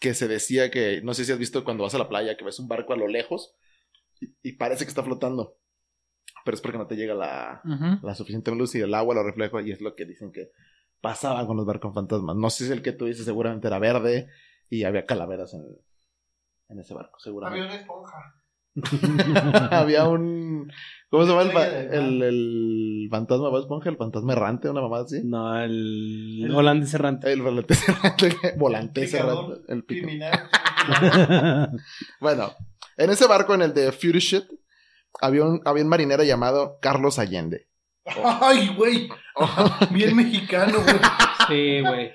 Que 0.00 0.14
se 0.14 0.28
decía 0.28 0.70
que, 0.70 1.00
no 1.02 1.14
sé 1.14 1.24
si 1.24 1.32
has 1.32 1.38
visto 1.38 1.64
cuando 1.64 1.82
vas 1.82 1.94
a 1.94 1.98
la 1.98 2.08
playa, 2.08 2.36
que 2.36 2.44
ves 2.44 2.60
un 2.60 2.68
barco 2.68 2.92
a 2.92 2.96
lo 2.96 3.08
lejos 3.08 3.54
y, 4.20 4.34
y 4.42 4.52
parece 4.52 4.84
que 4.84 4.90
está 4.90 5.02
flotando. 5.02 5.56
Pero 6.44 6.54
es 6.54 6.60
porque 6.60 6.78
no 6.78 6.86
te 6.86 6.96
llega 6.96 7.14
la, 7.14 7.60
la 8.02 8.14
suficiente 8.14 8.50
luz 8.54 8.74
y 8.74 8.80
el 8.80 8.94
agua 8.94 9.14
lo 9.16 9.22
refleja 9.24 9.60
y 9.62 9.72
es 9.72 9.80
lo 9.80 9.94
que 9.94 10.04
dicen 10.06 10.30
que 10.32 10.50
pasaba 11.00 11.44
con 11.46 11.56
los 11.56 11.66
barcos 11.66 11.92
fantasmas. 11.94 12.36
No 12.36 12.50
sé 12.50 12.66
si 12.66 12.72
el 12.72 12.82
que 12.82 12.92
tú 12.92 13.06
dices 13.06 13.24
seguramente 13.24 13.66
era 13.66 13.78
verde 13.80 14.28
y 14.70 14.84
había 14.84 15.06
calaveras 15.06 15.54
en, 15.54 15.64
en 16.68 16.78
ese 16.78 16.94
barco, 16.94 17.18
Había 17.18 17.24
seguramente. 17.24 17.66
una 17.66 17.74
esponja. 17.74 18.34
había 19.76 20.08
un... 20.08 20.72
¿Cómo 21.10 21.24
se 21.26 21.30
llama 21.32 21.42
el, 21.66 21.92
el, 21.92 22.22
el 22.22 22.91
fantasma 23.12 23.44
de 23.44 23.50
Bob 23.52 23.60
Esponja, 23.60 23.90
el 23.90 23.96
fantasma 23.96 24.32
errante, 24.32 24.68
una 24.68 24.80
mamá 24.80 24.98
así. 25.02 25.20
No, 25.22 25.56
el, 25.62 26.40
El- 26.46 26.54
holandés 26.54 26.92
errante. 26.94 27.32
El 27.32 27.42
volante 27.42 27.74
errante, 27.86 28.54
volante 28.56 29.04
errante, 29.04 29.60
el 29.68 29.84
pico. 29.84 30.04
criminal. 30.06 30.48
Bueno, 32.20 32.52
en 32.96 33.10
ese 33.10 33.26
barco, 33.28 33.54
en 33.54 33.62
el 33.62 33.72
de 33.74 33.92
Fury 33.92 34.18
Shit, 34.18 34.44
había 35.20 35.44
un, 35.44 35.60
había 35.64 35.84
un 35.84 35.88
marinero 35.88 36.24
llamado 36.24 36.78
Carlos 36.82 37.18
Allende. 37.20 37.68
Ay, 38.24 38.74
güey. 38.76 39.08
Bien 39.90 40.16
mexicano, 40.16 40.80
güey. 40.82 40.96
sí, 41.48 41.80
güey. 41.82 42.12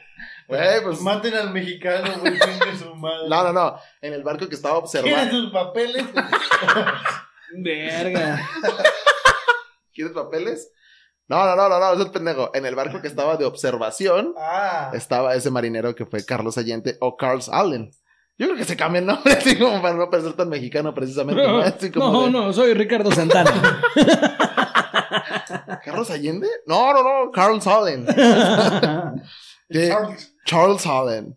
Güey, 0.49 0.83
pues. 0.83 1.01
Maten 1.01 1.33
al 1.35 1.51
mexicano, 1.53 2.11
güey. 2.19 2.37
su 2.77 2.93
madre. 2.95 3.29
No, 3.29 3.43
no, 3.43 3.53
no. 3.53 3.75
En 4.01 4.13
el 4.13 4.23
barco 4.23 4.47
que 4.49 4.55
estaba 4.55 4.81
¿Quieren 4.83 5.13
observando. 5.13 5.41
sus 5.43 5.51
papeles? 5.51 6.05
Verga. 7.53 8.41
¿Quieres 9.93 10.13
papeles? 10.13 10.71
No, 11.29 11.45
no, 11.45 11.55
no, 11.55 11.67
no, 11.69 11.79
no, 11.79 11.93
es 11.93 11.99
el 11.99 12.11
pendejo. 12.11 12.51
En 12.53 12.65
el 12.65 12.75
barco 12.75 13.01
que 13.01 13.07
estaba 13.07 13.35
de 13.37 13.45
observación 13.45 14.33
Ah. 14.39 14.91
estaba 14.93 15.35
ese 15.35 15.51
marinero 15.51 15.93
que 15.95 16.05
fue 16.05 16.25
Carlos 16.25 16.57
Allende 16.57 16.97
o 17.01 17.17
Carls 17.17 17.49
Allen. 17.49 17.91
Yo 18.37 18.45
creo 18.47 18.57
que 18.57 18.65
se 18.65 18.77
cambia 18.77 18.99
el 18.99 19.05
nombre 19.07 19.33
así 19.37 19.57
como 19.57 19.81
para 19.81 19.95
no 19.95 20.09
parecer 20.09 20.33
tan 20.33 20.47
mexicano 20.49 20.93
precisamente. 20.93 21.41
¿no? 21.45 21.57
Así 21.59 21.91
como 21.91 22.11
No, 22.11 22.23
de, 22.25 22.31
no, 22.31 22.53
soy 22.53 22.73
Ricardo 22.73 23.11
Santana. 23.11 23.81
¿Carlos 25.83 26.09
Allende? 26.11 26.47
No, 26.65 26.93
no, 26.93 27.03
no, 27.03 27.31
Carls 27.31 27.65
Allen. 27.67 28.05
Charles. 29.71 30.35
Charles 30.45 30.85
Allen. 30.85 31.35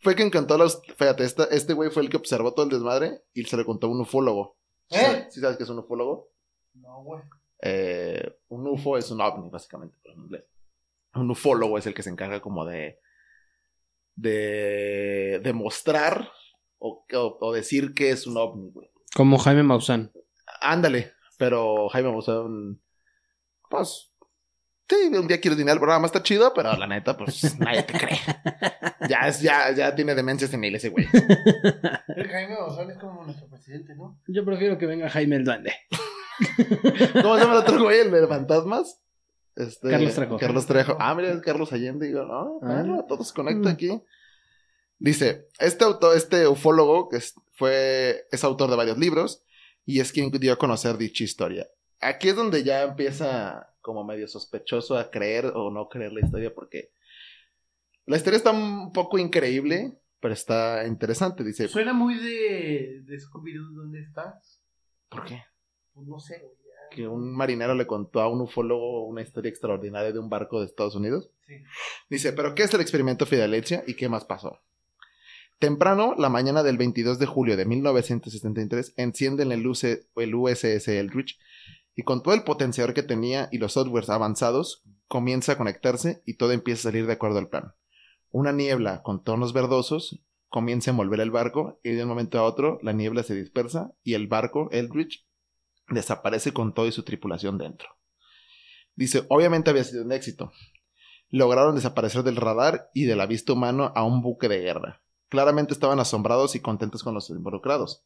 Fue 0.00 0.14
quien 0.14 0.30
contó 0.30 0.58
los. 0.58 0.82
Fíjate, 0.98 1.24
esta- 1.24 1.44
este 1.44 1.72
güey 1.74 1.90
fue 1.90 2.02
el 2.02 2.10
que 2.10 2.16
observó 2.16 2.52
todo 2.54 2.64
el 2.66 2.70
desmadre 2.72 3.22
y 3.34 3.44
se 3.44 3.56
le 3.56 3.64
contó 3.64 3.86
a 3.86 3.90
un 3.90 4.00
ufólogo. 4.00 4.56
¿Eh? 4.90 5.26
¿Sí 5.30 5.40
sabes 5.40 5.56
qué 5.56 5.62
es 5.62 5.68
un 5.70 5.78
ufólogo? 5.78 6.28
No, 6.74 7.02
güey. 7.02 7.22
Eh, 7.64 8.38
un 8.48 8.66
UFO 8.66 8.98
es 8.98 9.10
un 9.10 9.20
ovni, 9.20 9.48
básicamente, 9.48 9.96
en 10.04 10.20
inglés. 10.20 10.48
Un 11.14 11.30
ufólogo 11.30 11.78
es 11.78 11.86
el 11.86 11.94
que 11.94 12.02
se 12.02 12.10
encarga 12.10 12.40
como 12.40 12.64
de. 12.64 12.98
de. 14.16 15.40
demostrar 15.42 16.30
o, 16.78 17.04
o- 17.12 17.38
o 17.40 17.52
decir 17.52 17.94
que 17.94 18.10
es 18.10 18.26
un 18.26 18.36
ovni, 18.36 18.70
güey. 18.72 18.90
Como 19.14 19.38
Jaime 19.38 19.62
Maussan. 19.62 20.10
Ándale, 20.60 21.12
pero 21.38 21.88
Jaime 21.88 22.10
Maussan. 22.10 22.80
Pues. 23.70 24.08
Sí, 24.88 24.96
un 25.16 25.26
día 25.26 25.40
quiero 25.40 25.56
dinero, 25.56 25.74
el 25.74 25.80
programa 25.80 26.04
está 26.06 26.22
chido, 26.22 26.52
pero 26.54 26.76
la 26.76 26.86
neta, 26.86 27.16
pues 27.16 27.58
nadie 27.58 27.82
te 27.84 27.94
cree. 27.98 28.18
Ya, 29.08 29.20
es, 29.28 29.40
ya, 29.40 29.70
ya 29.72 29.94
tiene 29.94 30.14
demencia 30.14 30.46
senil 30.48 30.74
ese 30.74 30.90
güey. 30.90 31.06
El 32.08 32.28
Jaime 32.30 32.56
Maussan 32.58 32.90
es 32.90 32.98
como 32.98 33.24
nuestro 33.24 33.48
presidente, 33.48 33.94
¿no? 33.94 34.20
Yo 34.28 34.44
prefiero 34.44 34.76
que 34.76 34.86
venga 34.86 35.08
Jaime 35.08 35.36
el 35.36 35.44
Duende. 35.44 35.72
¿Cómo 37.22 37.34
se 37.36 37.40
llama 37.42 37.52
el 37.54 37.58
otro 37.60 37.82
güey? 37.82 38.00
¿El 38.00 38.10
de 38.10 38.26
fantasmas? 38.26 39.00
Este, 39.54 39.90
Carlos 39.90 40.14
Trejo. 40.14 40.38
Carlos 40.38 40.66
Trejo. 40.66 40.96
Ah, 40.98 41.14
mira, 41.14 41.30
es 41.32 41.40
Carlos 41.42 41.72
Allende. 41.72 42.06
Digo, 42.06 42.24
no, 42.24 42.58
Ah. 42.62 42.74
bueno, 42.82 43.04
todo 43.06 43.22
se 43.24 43.34
conecta 43.34 43.68
Mm. 43.68 43.72
aquí. 43.72 44.02
Dice, 44.98 45.48
este 45.58 45.84
autor, 45.84 46.16
este 46.16 46.46
ufólogo, 46.46 47.08
que 47.08 47.16
es, 47.16 47.34
fue, 47.52 48.24
es 48.30 48.44
autor 48.44 48.70
de 48.70 48.76
varios 48.76 48.98
libros, 48.98 49.44
y 49.84 50.00
es 50.00 50.12
quien 50.12 50.30
dio 50.30 50.52
a 50.52 50.56
conocer 50.58 50.96
dicha 50.96 51.24
historia. 51.24 51.66
Aquí 52.00 52.28
es 52.28 52.36
donde 52.36 52.62
ya 52.62 52.82
empieza 52.82 53.68
como 53.80 54.04
medio 54.04 54.28
sospechoso 54.28 54.96
a 54.96 55.10
creer 55.10 55.46
o 55.54 55.70
no 55.70 55.88
creer 55.88 56.12
la 56.12 56.20
historia, 56.20 56.54
porque 56.54 56.92
la 58.06 58.16
historia 58.16 58.36
está 58.36 58.52
un 58.52 58.92
poco 58.92 59.18
increíble, 59.18 59.98
pero 60.20 60.34
está 60.34 60.86
interesante. 60.86 61.42
Dice, 61.42 61.66
Suena 61.68 61.92
muy 61.92 62.14
de, 62.14 63.02
de 63.04 63.16
Scooby-Doo, 63.18 63.72
¿dónde 63.74 64.00
estás? 64.02 64.62
¿por 65.08 65.24
qué? 65.24 65.42
Pues 65.94 66.06
no 66.06 66.18
sé, 66.18 66.38
güey. 66.40 66.52
que 66.90 67.08
un 67.08 67.34
marinero 67.34 67.74
le 67.74 67.86
contó 67.86 68.20
a 68.20 68.28
un 68.28 68.40
ufólogo 68.42 69.06
una 69.06 69.22
historia 69.22 69.48
extraordinaria 69.48 70.12
de 70.12 70.18
un 70.18 70.28
barco 70.28 70.60
de 70.60 70.66
Estados 70.66 70.94
Unidos. 70.94 71.30
Sí. 71.46 71.54
Dice, 72.10 72.32
¿pero 72.32 72.54
qué 72.54 72.64
es 72.64 72.74
el 72.74 72.80
experimento 72.80 73.26
Filadelfia 73.26 73.82
y 73.86 73.94
qué 73.94 74.08
más 74.08 74.24
pasó? 74.24 74.60
Temprano, 75.62 76.16
la 76.18 76.28
mañana 76.28 76.64
del 76.64 76.76
22 76.76 77.20
de 77.20 77.26
julio 77.26 77.56
de 77.56 77.64
1973, 77.64 78.94
encienden 78.96 79.52
el, 79.52 79.64
UC 79.64 79.84
el 80.16 80.34
USS 80.34 80.88
Eldridge 80.88 81.38
y 81.94 82.02
con 82.02 82.22
todo 82.24 82.34
el 82.34 82.42
potenciador 82.42 82.94
que 82.94 83.04
tenía 83.04 83.48
y 83.52 83.58
los 83.58 83.74
softwares 83.74 84.10
avanzados, 84.10 84.82
comienza 85.06 85.52
a 85.52 85.58
conectarse 85.58 86.20
y 86.26 86.34
todo 86.34 86.50
empieza 86.50 86.80
a 86.88 86.90
salir 86.90 87.06
de 87.06 87.12
acuerdo 87.12 87.38
al 87.38 87.48
plan. 87.48 87.74
Una 88.32 88.50
niebla 88.50 89.02
con 89.02 89.22
tonos 89.22 89.52
verdosos 89.52 90.20
comienza 90.48 90.90
a 90.90 90.92
envolver 90.92 91.20
el 91.20 91.30
barco 91.30 91.78
y 91.84 91.90
de 91.90 92.02
un 92.02 92.08
momento 92.08 92.40
a 92.40 92.42
otro 92.42 92.80
la 92.82 92.92
niebla 92.92 93.22
se 93.22 93.36
dispersa 93.36 93.92
y 94.02 94.14
el 94.14 94.26
barco 94.26 94.68
Eldridge 94.72 95.24
desaparece 95.88 96.52
con 96.52 96.74
todo 96.74 96.86
y 96.86 96.92
su 96.92 97.02
tripulación 97.02 97.58
dentro. 97.58 97.88
Dice, 98.94 99.24
obviamente 99.28 99.70
había 99.70 99.84
sido 99.84 100.04
un 100.04 100.12
éxito. 100.12 100.52
Lograron 101.28 101.74
desaparecer 101.74 102.22
del 102.22 102.36
radar 102.36 102.90
y 102.92 103.04
de 103.04 103.16
la 103.16 103.26
vista 103.26 103.54
humana 103.54 103.86
a 103.94 104.04
un 104.04 104.22
buque 104.22 104.48
de 104.48 104.60
guerra. 104.60 105.02
Claramente 105.28 105.72
estaban 105.72 105.98
asombrados 105.98 106.54
y 106.54 106.60
contentos 106.60 107.02
con 107.02 107.14
los 107.14 107.30
involucrados. 107.30 108.04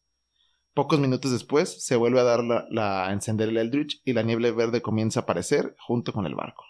Pocos 0.74 1.00
minutos 1.00 1.32
después 1.32 1.84
se 1.84 1.96
vuelve 1.96 2.20
a 2.20 2.24
dar 2.24 2.44
la, 2.44 3.06
a 3.06 3.12
encender 3.12 3.48
el 3.48 3.56
Eldridge 3.56 4.00
y 4.04 4.12
la 4.12 4.22
niebla 4.22 4.52
verde 4.52 4.82
comienza 4.82 5.20
a 5.20 5.22
aparecer 5.22 5.74
junto 5.78 6.12
con 6.12 6.26
el 6.26 6.34
barco. 6.34 6.64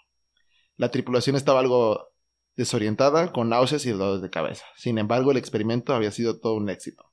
La 0.77 0.89
tripulación 0.89 1.35
estaba 1.35 1.59
algo 1.59 2.07
desorientada, 2.55 3.31
con 3.31 3.49
náuseas 3.49 3.85
y 3.85 3.91
dolores 3.91 4.21
de 4.21 4.29
cabeza. 4.29 4.65
Sin 4.77 4.97
embargo, 4.97 5.31
el 5.31 5.37
experimento 5.37 5.93
había 5.93 6.11
sido 6.11 6.39
todo 6.39 6.55
un 6.55 6.69
éxito. 6.69 7.11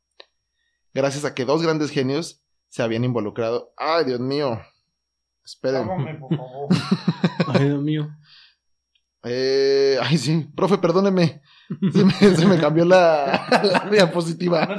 Gracias 0.95 1.25
a 1.25 1.35
que 1.35 1.45
dos 1.45 1.63
grandes 1.63 1.91
genios 1.91 2.44
se 2.75 2.83
habían 2.83 3.05
involucrado. 3.05 3.73
¡Ay, 3.77 4.05
Dios 4.05 4.19
mío! 4.19 4.61
Esperen. 5.45 5.87
Llámame, 5.87 6.17
por 6.17 6.37
favor. 6.37 6.69
Ay, 7.47 7.67
Dios 7.67 7.81
mío. 7.81 8.09
Eh, 9.23 9.97
ay, 10.03 10.19
sí, 10.19 10.51
profe, 10.57 10.79
perdóneme. 10.79 11.41
Se 11.93 12.05
me, 12.05 12.13
se 12.13 12.45
me 12.45 12.59
cambió 12.59 12.85
la, 12.85 13.47
la 13.63 13.89
diapositiva. 13.89 14.75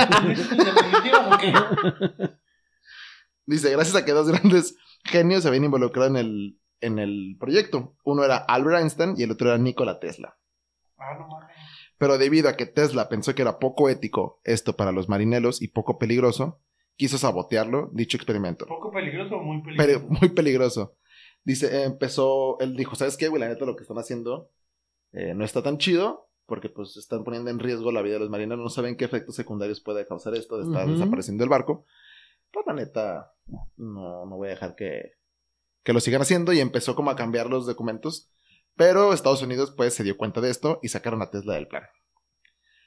Dice, 3.45 3.71
gracias 3.71 3.95
a 3.95 4.03
que 4.03 4.11
dos 4.11 4.27
grandes 4.27 4.75
genios 5.05 5.43
se 5.43 5.47
habían 5.47 5.63
involucrado 5.63 6.09
en 6.09 6.17
el, 6.17 6.59
en 6.81 6.99
el 6.99 7.37
proyecto. 7.39 7.95
Uno 8.03 8.25
era 8.25 8.35
Albert 8.35 8.81
Einstein 8.81 9.13
y 9.17 9.23
el 9.23 9.31
otro 9.31 9.47
era 9.47 9.57
Nikola 9.57 10.01
Tesla. 10.01 10.37
Ah, 10.97 11.15
no 11.17 11.29
mames. 11.29 11.55
Pero 11.97 12.17
debido 12.17 12.49
a 12.49 12.57
que 12.57 12.65
Tesla 12.65 13.07
pensó 13.07 13.33
que 13.35 13.43
era 13.43 13.57
poco 13.57 13.87
ético 13.87 14.41
esto 14.43 14.75
para 14.75 14.91
los 14.91 15.07
marineros 15.07 15.61
y 15.61 15.69
poco 15.69 15.97
peligroso, 15.97 16.59
quiso 16.95 17.17
sabotearlo, 17.17 17.89
dicho 17.93 18.17
experimento. 18.17 18.65
¿Poco 18.65 18.91
peligroso 18.91 19.35
o 19.35 19.43
muy 19.43 19.61
Pero 19.77 19.77
peligroso? 19.77 20.07
muy 20.21 20.29
peligroso. 20.29 20.97
Dice, 21.43 21.67
eh, 21.67 21.83
empezó, 21.83 22.59
él 22.59 22.75
dijo, 22.75 22.95
¿sabes 22.95 23.17
qué, 23.17 23.27
güey? 23.27 23.39
La 23.39 23.47
neta 23.47 23.65
lo 23.65 23.75
que 23.75 23.83
están 23.83 23.97
haciendo 23.97 24.49
eh, 25.11 25.33
no 25.33 25.45
está 25.45 25.61
tan 25.61 25.77
chido 25.77 26.29
porque 26.45 26.69
pues 26.69 26.95
están 26.97 27.23
poniendo 27.23 27.49
en 27.49 27.59
riesgo 27.59 27.91
la 27.91 28.01
vida 28.01 28.15
de 28.15 28.19
los 28.19 28.29
marineros, 28.29 28.63
no 28.63 28.69
saben 28.69 28.97
qué 28.97 29.05
efectos 29.05 29.35
secundarios 29.35 29.81
puede 29.81 30.05
causar 30.05 30.35
esto 30.35 30.57
de 30.57 30.63
estar 30.65 30.87
desapareciendo 30.87 31.43
el 31.43 31.49
barco. 31.49 31.85
Pues 32.51 32.65
la 32.67 32.73
neta, 32.73 33.33
no, 33.77 34.25
no 34.25 34.35
voy 34.37 34.49
a 34.49 34.51
dejar 34.51 34.75
que, 34.75 35.13
que 35.83 35.93
lo 35.93 35.99
sigan 35.99 36.21
haciendo 36.21 36.53
y 36.53 36.59
empezó 36.59 36.95
como 36.95 37.09
a 37.09 37.15
cambiar 37.15 37.49
los 37.49 37.65
documentos. 37.65 38.31
Pero 38.75 39.13
Estados 39.13 39.41
Unidos 39.41 39.73
pues 39.75 39.93
se 39.93 40.03
dio 40.03 40.17
cuenta 40.17 40.41
de 40.41 40.51
esto 40.51 40.79
y 40.83 40.89
sacaron 40.89 41.21
a 41.21 41.31
Tesla 41.31 41.55
del 41.55 41.67
plan. 41.67 41.83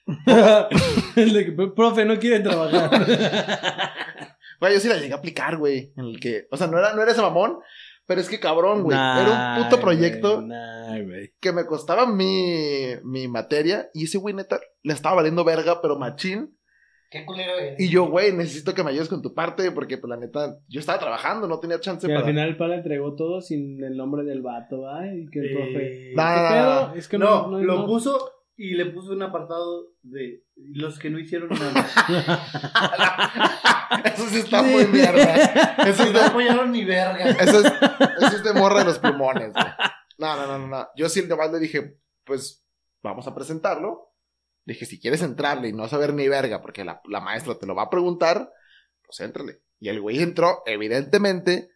El 1.16 1.32
de 1.32 1.44
que, 1.44 1.52
profe, 1.52 2.04
no 2.04 2.18
quiere 2.18 2.40
trabajar. 2.40 2.90
Güey, 4.60 4.74
yo 4.74 4.80
sí 4.80 4.88
la 4.88 4.96
llegué 4.96 5.12
a 5.12 5.18
aplicar, 5.18 5.56
güey. 5.56 5.92
En 5.96 6.06
el 6.06 6.18
que, 6.18 6.48
o 6.50 6.56
sea, 6.56 6.66
no 6.66 6.78
era, 6.80 6.92
no 6.92 7.00
era 7.00 7.12
ese 7.12 7.22
mamón, 7.22 7.58
pero 8.06 8.20
es 8.20 8.28
que 8.28 8.40
cabrón, 8.40 8.82
güey. 8.82 8.96
era 8.98 9.54
un 9.56 9.62
puto 9.62 9.76
Nah, 9.76 9.82
proyecto 9.82 10.42
nah, 10.42 10.98
güey. 11.00 11.32
que 11.38 11.52
me 11.52 11.64
costaba 11.64 12.06
mi, 12.06 12.86
mi 13.04 13.28
materia 13.28 13.88
y 13.94 14.06
ese 14.06 14.18
güey 14.18 14.34
neta 14.34 14.58
le 14.82 14.94
estaba 14.94 15.14
valiendo 15.16 15.44
verga, 15.44 15.80
pero 15.80 15.96
machín. 15.96 16.58
¿Qué 17.08 17.24
culero 17.24 17.52
eres? 17.56 17.78
Y 17.78 17.88
yo, 17.88 18.06
güey, 18.10 18.32
necesito 18.32 18.74
que 18.74 18.82
me 18.82 18.90
ayudes 18.90 19.08
con 19.08 19.22
tu 19.22 19.32
parte 19.32 19.70
porque, 19.70 19.96
pues, 19.96 20.10
la 20.10 20.16
neta, 20.16 20.56
yo 20.66 20.80
estaba 20.80 20.98
trabajando, 20.98 21.46
no 21.46 21.60
tenía 21.60 21.78
chance 21.78 22.08
Y 22.08 22.10
al 22.10 22.16
para... 22.16 22.26
final 22.26 22.48
el 22.48 22.56
pala 22.56 22.74
entregó 22.74 23.14
todo 23.14 23.40
sin 23.40 23.82
el 23.84 23.96
nombre 23.96 24.24
del 24.24 24.42
vato, 24.42 24.90
ay, 24.90 25.24
que 25.30 25.38
el 25.38 25.46
Eh, 25.46 25.54
profe. 25.54 26.12
No, 26.16 26.22
¿Qué 26.24 26.34
no, 26.34 26.42
no, 26.42 26.48
pedo? 26.50 26.88
no. 26.88 26.94
Es 26.96 27.06
que 27.08 27.18
no, 27.18 27.26
no, 27.46 27.58
no, 27.58 27.64
lo 27.64 27.74
no. 27.76 27.86
puso 27.86 28.32
y 28.60 28.74
le 28.74 28.86
puso 28.86 29.12
un 29.12 29.22
apartado 29.22 29.92
de 30.02 30.42
los 30.56 30.98
que 30.98 31.10
no 31.10 31.20
hicieron 31.20 31.48
nada. 31.48 31.88
Eso 34.04 34.28
sí 34.28 34.40
está 34.40 34.62
muy 34.62 34.84
mierda. 34.88 35.76
Eso 35.86 36.02
es 36.02 36.12
no 36.12 36.20
apoyaron 36.20 36.72
ni 36.72 36.84
verga. 36.84 37.30
eso 37.30 37.60
es, 37.60 37.66
eso 37.66 38.36
es 38.36 38.42
de 38.42 38.52
morra 38.52 38.80
de 38.80 38.86
los 38.86 38.98
plumones, 38.98 39.52
güey. 39.52 39.64
No, 40.18 40.36
no, 40.36 40.46
no, 40.48 40.58
no, 40.58 40.66
no. 40.66 40.88
Yo 40.96 41.08
sí 41.08 41.24
nomás 41.26 41.52
le 41.52 41.60
dije, 41.60 42.00
pues, 42.24 42.66
vamos 43.00 43.28
a 43.28 43.34
presentarlo. 43.34 44.12
Le 44.64 44.74
dije, 44.74 44.86
si 44.86 45.00
quieres 45.00 45.22
entrarle 45.22 45.68
y 45.68 45.72
no 45.72 45.86
saber 45.86 46.12
ni 46.12 46.26
verga, 46.26 46.60
porque 46.60 46.84
la, 46.84 47.00
la 47.04 47.20
maestra 47.20 47.56
te 47.56 47.66
lo 47.66 47.76
va 47.76 47.84
a 47.84 47.90
preguntar, 47.90 48.52
pues 49.04 49.20
éntrale. 49.20 49.62
Y 49.78 49.88
el 49.88 50.00
güey 50.00 50.20
entró, 50.20 50.64
evidentemente, 50.66 51.70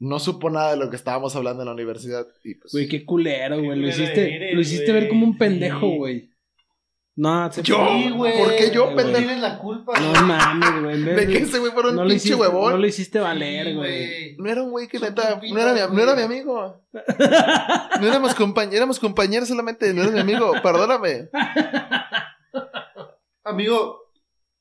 no 0.00 0.18
supo 0.18 0.50
nada 0.50 0.72
de 0.72 0.76
lo 0.76 0.90
que 0.90 0.96
estábamos 0.96 1.34
hablando 1.36 1.62
en 1.62 1.66
la 1.66 1.74
universidad. 1.74 2.26
Y 2.44 2.54
pues, 2.54 2.72
Güey, 2.72 2.88
qué 2.88 3.04
culero, 3.04 3.62
güey. 3.62 3.78
Lo 3.78 3.88
hiciste, 3.88 4.34
eres, 4.36 4.54
lo 4.54 4.60
hiciste 4.60 4.86
güey. 4.90 5.00
ver 5.00 5.08
como 5.08 5.26
un 5.26 5.38
pendejo, 5.38 5.80
Sí. 5.90 5.96
güey. 5.96 6.30
No, 7.20 7.50
se 7.50 7.64
¿Yo? 7.64 7.84
Sí, 7.88 8.10
güey. 8.10 8.38
¿Por 8.38 8.54
qué 8.54 8.70
yo, 8.72 8.94
pendejo? 8.94 9.18
Tienes 9.18 9.40
la 9.40 9.58
culpa. 9.58 9.98
No 9.98 10.12
mames, 10.24 10.82
güey. 10.82 11.02
De 11.16 11.26
que 11.26 11.38
ese 11.38 11.58
güey 11.58 11.72
fuera 11.72 11.88
un 11.88 11.96
no 11.96 12.02
pinche 12.02 12.14
hiciste, 12.16 12.36
huevón. 12.36 12.70
No 12.70 12.78
lo 12.78 12.86
hiciste 12.86 13.18
valer, 13.18 13.66
Sí, 13.66 13.74
güey. 13.74 14.36
No 14.36 14.48
era 14.48 14.62
un 14.62 14.70
güey 14.70 14.86
que 14.86 15.00
neta. 15.00 15.40
No 15.52 15.58
era, 15.60 15.88
mi, 15.88 15.96
no 15.96 16.02
era 16.02 16.14
mi 16.14 16.22
amigo. 16.22 16.80
No 18.00 18.06
éramos, 18.06 18.36
compañ 18.36 18.72
éramos 18.72 19.00
compañeros 19.00 19.48
solamente. 19.48 19.92
No 19.92 20.02
era 20.02 20.12
mi 20.12 20.20
amigo. 20.20 20.52
Perdóname. 20.62 21.28
Amigo, 23.44 24.10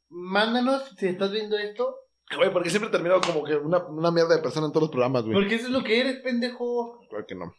mándanos 0.10 0.84
si 0.98 1.08
estás 1.08 1.32
viendo 1.32 1.58
esto. 1.58 1.96
Güey, 2.36 2.52
porque 2.52 2.70
siempre 2.70 2.92
termino 2.92 3.22
como 3.22 3.44
que 3.44 3.56
una, 3.56 3.78
una 3.86 4.12
mierda 4.12 4.36
de 4.36 4.42
persona 4.42 4.68
en 4.68 4.74
todos 4.74 4.84
los 4.84 4.92
programas, 4.92 5.24
güey. 5.24 5.34
Porque 5.34 5.56
eso 5.56 5.68
es 5.68 5.72
lo 5.72 5.84
que 5.84 6.02
eres, 6.02 6.18
pendejo. 6.18 7.00
Creo 7.10 7.26
que 7.26 7.36
no. 7.36 7.56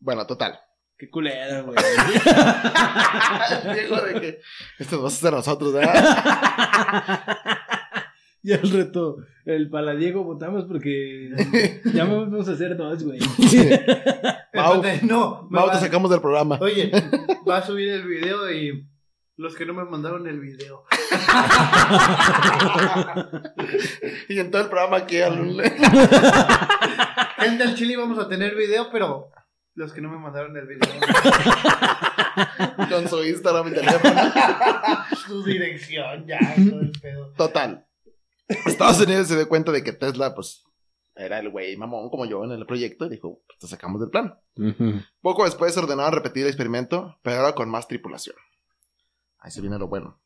Bueno, 0.00 0.26
total. 0.26 0.58
Qué 0.98 1.10
culero, 1.10 1.66
güey. 1.66 1.76
Diego 3.74 3.96
de 3.96 4.20
que 4.20 4.40
esto 4.78 4.96
nos 4.96 5.04
vas 5.04 5.24
a 5.24 5.28
a 5.28 5.30
nosotros, 5.30 5.72
¿verdad? 5.74 7.20
y 8.42 8.52
el 8.52 8.70
reto, 8.70 9.18
el 9.44 9.68
paladiego 9.68 10.24
votamos 10.24 10.64
porque 10.64 11.30
ya 11.92 12.04
vamos 12.04 12.48
a 12.48 12.52
hacer 12.52 12.76
dos, 12.76 13.04
güey. 13.04 13.18
Mau, 14.54 14.76
Entonces, 14.76 15.02
no, 15.02 15.46
Mau, 15.50 15.70
te 15.70 15.76
sacamos 15.78 16.10
del 16.10 16.22
programa. 16.22 16.58
Oye, 16.62 16.90
va 17.48 17.58
a 17.58 17.62
subir 17.62 17.90
el 17.90 18.06
video 18.06 18.50
y 18.50 18.88
los 19.36 19.54
que 19.54 19.66
no 19.66 19.74
me 19.74 19.84
mandaron 19.84 20.26
el 20.26 20.40
video. 20.40 20.84
Y 24.28 24.40
en 24.40 24.50
todo 24.50 24.62
el 24.62 24.68
programa 24.68 24.96
aquí 24.98 25.20
al... 25.20 25.36
Gente 27.38 27.64
del 27.64 27.74
Chile 27.74 27.96
vamos 27.96 28.18
a 28.18 28.28
tener 28.28 28.54
video, 28.56 28.90
pero 28.90 29.30
los 29.74 29.92
que 29.92 30.00
no 30.00 30.10
me 30.10 30.18
mandaron 30.18 30.56
el 30.56 30.66
video. 30.66 30.80
con 32.90 33.08
su 33.08 33.24
Instagram 33.24 33.68
y 33.68 33.74
teléfono. 33.74 34.20
Su 35.26 35.44
dirección, 35.44 36.26
ya, 36.26 36.38
todo 36.56 36.80
el 36.80 36.90
pedo. 37.00 37.32
Total. 37.36 37.86
Estados 38.48 39.00
Unidos 39.00 39.28
se 39.28 39.36
dio 39.36 39.48
cuenta 39.48 39.70
de 39.72 39.84
que 39.84 39.92
Tesla, 39.92 40.34
pues, 40.34 40.64
era 41.14 41.38
el 41.38 41.50
güey 41.50 41.76
mamón 41.76 42.10
como 42.10 42.26
yo 42.26 42.44
en 42.44 42.50
el 42.52 42.66
proyecto 42.66 43.06
y 43.06 43.10
dijo, 43.10 43.42
pues 43.46 43.58
te 43.58 43.68
sacamos 43.68 44.00
del 44.00 44.10
plan. 44.10 44.38
Poco 45.20 45.44
después 45.44 45.76
ordenaron 45.76 46.12
repetir 46.12 46.42
el 46.42 46.48
experimento, 46.48 47.18
pero 47.22 47.40
ahora 47.40 47.54
con 47.54 47.70
más 47.70 47.86
tripulación. 47.88 48.36
Ahí 49.46 49.52
se 49.52 49.60
viene 49.60 49.78
lo 49.78 49.86
bueno. 49.86 50.20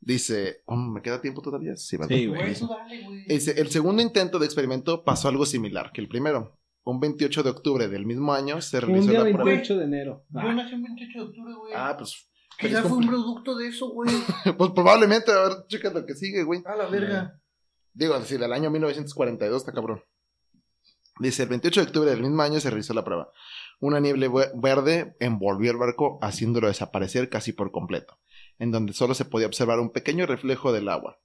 Dice, 0.00 0.62
oh, 0.66 0.74
¿me 0.74 1.00
queda 1.02 1.20
tiempo 1.20 1.40
todavía? 1.40 1.76
Sí, 1.76 1.96
¿verdad? 1.96 2.16
Sí, 2.16 2.26
güey. 2.26 2.40
Por 2.40 2.48
eso 2.48 2.66
dale, 2.66 3.04
güey. 3.04 3.24
Dice, 3.26 3.60
el 3.60 3.70
segundo 3.70 4.02
intento 4.02 4.40
de 4.40 4.46
experimento 4.46 5.04
pasó 5.04 5.28
algo 5.28 5.46
similar 5.46 5.92
que 5.92 6.00
el 6.00 6.08
primero. 6.08 6.58
Un 6.82 6.98
28 6.98 7.44
de 7.44 7.50
octubre 7.50 7.86
del 7.86 8.04
mismo 8.04 8.32
año 8.34 8.60
se 8.60 8.78
Un 8.78 8.82
realizó 8.82 9.10
día 9.10 9.18
la 9.20 9.24
prueba. 9.26 9.44
28 9.44 9.78
de 9.78 9.84
enero. 9.84 10.24
Yo 10.30 10.40
Ah, 10.40 10.52
nací 10.52 10.74
el 10.74 10.82
28 10.82 11.18
de 11.18 11.24
octubre, 11.26 11.54
güey. 11.54 11.72
Ah, 11.76 11.94
pues, 11.96 12.28
Quizás 12.58 12.82
fue 12.88 12.96
un 12.98 13.06
producto 13.06 13.56
de 13.56 13.68
eso, 13.68 13.88
güey. 13.90 14.10
pues 14.58 14.70
probablemente, 14.72 15.30
a 15.30 15.42
ver, 15.48 15.52
checa 15.68 15.92
lo 15.92 16.04
que 16.04 16.14
sigue, 16.14 16.42
güey. 16.42 16.62
A 16.66 16.74
la 16.74 16.86
verga. 16.86 17.40
Digo, 17.92 18.18
decir, 18.18 18.40
del 18.40 18.52
año 18.52 18.68
1942 18.68 19.62
está 19.62 19.72
cabrón. 19.72 20.02
Dice, 21.18 21.44
el 21.44 21.48
28 21.48 21.80
de 21.80 21.86
octubre 21.86 22.10
del 22.10 22.22
mismo 22.22 22.42
año 22.42 22.60
se 22.60 22.68
realizó 22.70 22.92
la 22.94 23.04
prueba. 23.04 23.30
Una 23.80 24.00
niebla 24.00 24.28
ve- 24.28 24.50
verde 24.54 25.16
envolvió 25.20 25.70
el 25.70 25.76
barco, 25.78 26.18
haciéndolo 26.22 26.68
desaparecer 26.68 27.28
casi 27.30 27.52
por 27.52 27.70
completo, 27.72 28.18
en 28.58 28.70
donde 28.70 28.92
solo 28.92 29.14
se 29.14 29.24
podía 29.24 29.46
observar 29.46 29.80
un 29.80 29.90
pequeño 29.90 30.26
reflejo 30.26 30.72
del 30.72 30.88
agua. 30.88 31.18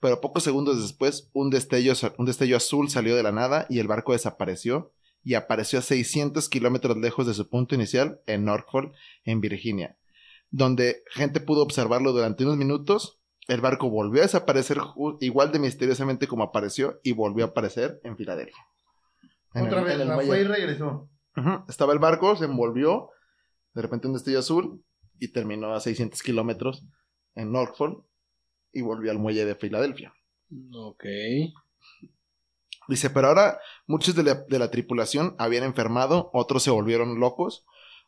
Pero 0.00 0.20
pocos 0.20 0.42
segundos 0.42 0.80
después, 0.80 1.30
un 1.32 1.50
destello, 1.50 1.92
un 2.18 2.26
destello 2.26 2.56
azul 2.56 2.90
salió 2.90 3.16
de 3.16 3.22
la 3.22 3.32
nada 3.32 3.66
y 3.70 3.78
el 3.78 3.88
barco 3.88 4.12
desapareció 4.12 4.92
y 5.24 5.34
apareció 5.34 5.78
a 5.78 5.82
600 5.82 6.48
kilómetros 6.48 6.96
lejos 6.98 7.26
de 7.26 7.34
su 7.34 7.48
punto 7.48 7.74
inicial 7.74 8.20
en 8.26 8.44
Norfolk, 8.44 8.94
en 9.24 9.40
Virginia, 9.40 9.96
donde 10.50 11.02
gente 11.10 11.40
pudo 11.40 11.62
observarlo 11.62 12.12
durante 12.12 12.44
unos 12.44 12.56
minutos. 12.56 13.20
El 13.48 13.60
barco 13.60 13.88
volvió 13.90 14.20
a 14.22 14.26
desaparecer 14.26 14.78
igual 15.20 15.52
de 15.52 15.58
misteriosamente 15.58 16.26
como 16.26 16.44
apareció 16.44 17.00
y 17.02 17.12
volvió 17.12 17.44
a 17.44 17.48
aparecer 17.48 18.00
en 18.04 18.16
Filadelfia. 18.16 18.66
En 19.56 19.66
Otra 19.66 19.78
el- 19.80 19.84
vez, 19.84 19.94
en 19.94 20.00
el 20.02 20.08
la 20.08 20.14
muelle. 20.14 20.28
fue 20.28 20.40
y 20.40 20.44
regresó. 20.44 21.08
Estaba 21.68 21.92
el 21.92 21.98
barco, 21.98 22.34
se 22.36 22.44
envolvió, 22.46 23.10
de 23.74 23.82
repente 23.82 24.06
un 24.06 24.14
destello 24.14 24.38
azul 24.38 24.82
y 25.18 25.28
terminó 25.32 25.74
a 25.74 25.80
600 25.80 26.22
kilómetros 26.22 26.86
en 27.34 27.52
Norfolk 27.52 28.04
y 28.72 28.80
volvió 28.82 29.10
al 29.10 29.18
muelle 29.18 29.44
de 29.44 29.54
Filadelfia. 29.54 30.14
Ok. 30.74 31.04
Dice, 32.88 33.10
pero 33.10 33.28
ahora 33.28 33.58
muchos 33.86 34.14
de 34.14 34.22
la, 34.22 34.34
de 34.48 34.58
la 34.58 34.70
tripulación 34.70 35.34
habían 35.38 35.64
enfermado, 35.64 36.30
otros 36.32 36.62
se 36.62 36.70
volvieron 36.70 37.18
locos, 37.18 37.66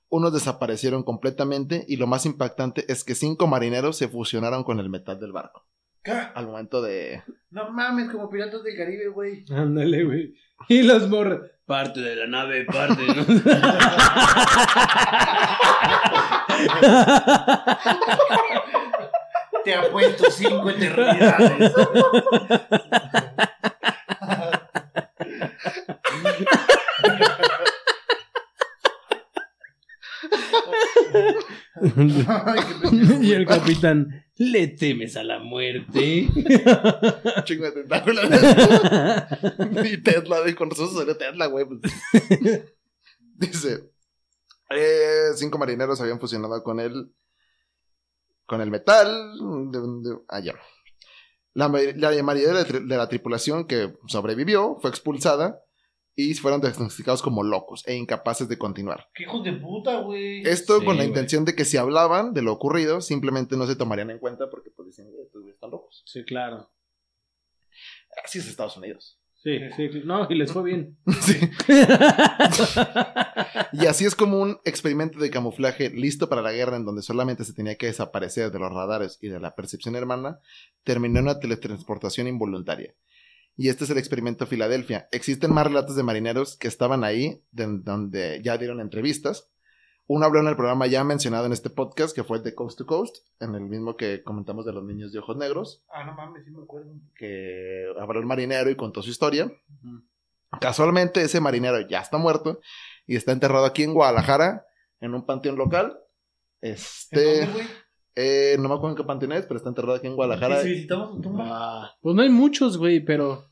unos 0.09 0.33
desaparecieron 0.33 1.03
completamente 1.03 1.85
y 1.89 1.97
lo 1.97 2.07
más 2.07 2.25
impactante 2.27 2.91
es 2.91 3.03
que 3.05 3.15
cinco 3.15 3.47
marineros 3.47 3.97
se 3.97 4.09
fusionaron 4.09 4.63
con 4.65 4.79
el 4.79 4.89
metal 4.89 5.19
del 5.19 5.33
barco. 5.33 5.67
¿Qué? 6.03 6.13
Al 6.13 6.47
momento 6.47 6.81
de... 6.81 7.23
No 7.51 7.71
mames, 7.73 8.09
como 8.11 8.31
piratas 8.31 8.63
del 8.63 8.77
Caribe, 8.77 9.09
güey. 9.09 9.45
Ándale, 9.51 10.05
güey. 10.05 10.35
Y 10.69 10.83
los 10.83 11.09
morros. 11.09 11.41
Parte 11.67 12.01
de 12.01 12.17
la 12.17 12.27
nave, 12.27 12.65
parte. 12.65 13.07
¿no? 13.07 13.25
Te 19.65 19.75
apuesto 19.75 20.31
cinco 20.31 20.71
eternidades. 20.71 21.73
Y 33.21 33.33
el 33.33 33.47
capitán, 33.47 34.25
¿le 34.39 34.69
temes 34.69 35.17
a 35.17 35.25
la 35.25 35.39
muerte? 35.41 36.29
Chingo 37.45 37.65
de 37.65 37.73
tentáculos. 37.73 38.25
y 39.85 40.03
Tesla, 40.03 40.39
con 40.57 40.71
razón 40.71 40.95
salió 40.95 41.17
Tesla, 41.17 41.47
güey. 41.47 41.67
pues. 41.67 41.81
Dice, 43.35 43.91
eh, 44.71 45.31
cinco 45.37 45.59
marineros 45.59 46.01
habían 46.01 46.19
fusionado 46.21 46.63
con 46.63 46.81
el, 46.81 47.13
con 48.47 48.61
el 48.61 48.71
metal. 48.71 49.33
De, 49.71 49.79
de- 50.11 50.19
ah. 50.29 50.41
La, 51.55 51.69
la 51.69 52.23
mayoría 52.23 52.49
de 52.49 52.55
la, 52.55 52.67
tri- 52.67 52.87
de 52.87 52.97
la 52.97 53.09
tripulación 53.09 53.67
que 53.67 53.95
sobrevivió 54.07 54.79
fue 54.81 54.91
expulsada 54.91 55.61
y 56.21 56.35
fueron 56.35 56.61
diagnosticados 56.61 57.23
como 57.23 57.45
locos 57.45 57.85
e 57.87 57.95
incapaces 57.95 58.49
de 58.49 58.59
continuar. 58.59 59.07
Qué 59.15 59.23
hijos 59.23 59.45
de 59.45 59.53
puta, 59.53 60.01
güey. 60.01 60.43
Esto 60.43 60.81
Sí, 60.81 60.85
con 60.85 60.97
la 60.97 61.05
intención 61.05 61.45
de 61.45 61.55
que 61.55 61.65
si 61.65 61.77
hablaban 61.77 62.35
de 62.35 62.43
lo 62.43 62.53
ocurrido, 62.53 63.01
simplemente 63.01 63.57
no 63.57 63.69
se 63.69 63.77
tomarían 63.77 64.11
en 64.11 64.19
cuenta 64.19 64.51
porque 64.51 64.71
pues 64.71 64.87
dicen, 64.89 65.09
"Güey, 65.13 65.23
estos 65.27 65.43
güeyes 65.43 65.55
están 65.55 65.71
locos. 65.71 66.03
sí, 66.07 66.25
claro. 66.25 66.69
Así 68.25 68.41
es 68.41 68.49
Estados 68.49 68.77
Unidos. 68.77 69.17
Sí, 69.41 69.61
sí, 69.77 69.89
sí. 69.93 70.03
No, 70.05 70.27
y 70.29 70.35
les 70.35 70.51
fue 70.53 70.65
bien. 70.65 70.99
Sí. 71.21 71.39
Y 73.73 73.87
así 73.87 74.05
es 74.05 74.15
como 74.17 74.41
un 74.41 74.59
experimento 74.65 75.21
de 75.21 75.31
camuflaje 75.31 75.91
listo 75.91 76.29
para 76.29 76.43
la 76.43 76.53
guerra 76.53 76.77
en 76.77 76.85
donde 76.85 77.03
solamente 77.03 77.45
se 77.45 77.53
tenía 77.53 77.77
que 77.77 77.87
desaparecer 77.87 78.51
de 78.51 78.59
los 78.59 78.73
radares 78.73 79.19
y 79.21 79.29
de 79.29 79.39
la 79.39 79.55
percepción 79.55 79.95
hermana, 79.95 80.41
terminó 80.83 81.21
en 81.21 81.27
una 81.27 81.39
teletransportación 81.39 82.27
involuntaria. 82.27 82.95
Y 83.59 83.69
este 83.69 83.85
es 83.85 83.91
el 83.91 83.99
experimento 83.99 84.47
Filadelfia. 84.47 85.09
Existen 85.13 85.53
más 85.53 85.67
relatos 85.67 85.97
de 85.97 86.03
marineros 86.05 86.57
que 86.57 86.69
estaban 86.69 87.03
ahí, 87.05 87.43
de- 87.51 87.67
donde 87.83 88.41
ya 88.43 88.57
dieron 88.57 88.81
entrevistas. 88.81 89.51
Uno 90.07 90.25
habló 90.25 90.41
en 90.41 90.47
el 90.47 90.57
programa 90.57 90.87
ya 90.87 91.03
mencionado 91.05 91.45
en 91.47 91.53
este 91.53 91.69
podcast, 91.69 92.15
que 92.15 92.25
fue 92.25 92.39
el 92.39 92.45
de 92.45 92.55
Coast 92.55 92.79
to 92.79 92.87
Coast, 92.87 93.17
en 93.41 93.55
el 93.57 93.63
mismo 93.63 93.97
que 93.97 94.23
comentamos 94.23 94.65
de 94.65 94.73
los 94.73 94.83
niños 94.85 95.13
de 95.13 95.19
ojos 95.19 95.37
negros, 95.37 95.85
Ah, 95.93 96.05
no 96.05 96.15
mames, 96.15 96.45
sí 96.47 96.51
me 96.51 96.63
acuerdo. 96.63 96.93
que 97.15 97.85
habló 98.01 98.21
el 98.21 98.25
marinero 98.27 98.71
y 98.71 98.77
contó 98.77 99.03
su 99.03 99.11
historia. 99.11 99.53
Casualmente 100.61 101.21
ese 101.23 101.41
marinero 101.41 101.81
ya 101.87 102.01
está 102.01 102.17
muerto 102.17 102.61
y 103.07 103.17
está 103.17 103.33
enterrado 103.33 103.67
aquí 103.67 103.83
en 103.83 103.93
Guadalajara, 103.93 104.65
en 105.01 105.15
un 105.15 105.27
panteón 105.27 105.57
local. 105.57 105.99
¿En 106.63 106.73
Este, 106.73 107.45
dónde? 107.47 107.67
Eh, 108.21 108.57
no 108.59 108.69
me 108.69 108.75
acuerdo 108.75 108.91
en 108.91 108.97
qué 108.97 109.05
panteón 109.05 109.33
es, 109.33 109.43
pero 109.47 109.59
está 109.59 109.69
enterrado 109.69 109.95
aquí 109.97 110.07
en 110.09 110.17
Guadalajara. 110.17 110.61
¿Y 110.61 110.65
si 110.65 110.69
visitamos 110.71 111.15
su 111.17 111.21
tumba? 111.23 111.45
Ah, 111.49 111.97
Pues 112.01 112.15
no 112.17 112.23
hay 112.23 112.29
muchos, 112.31 112.77
güey, 112.77 113.01
pero. 113.05 113.45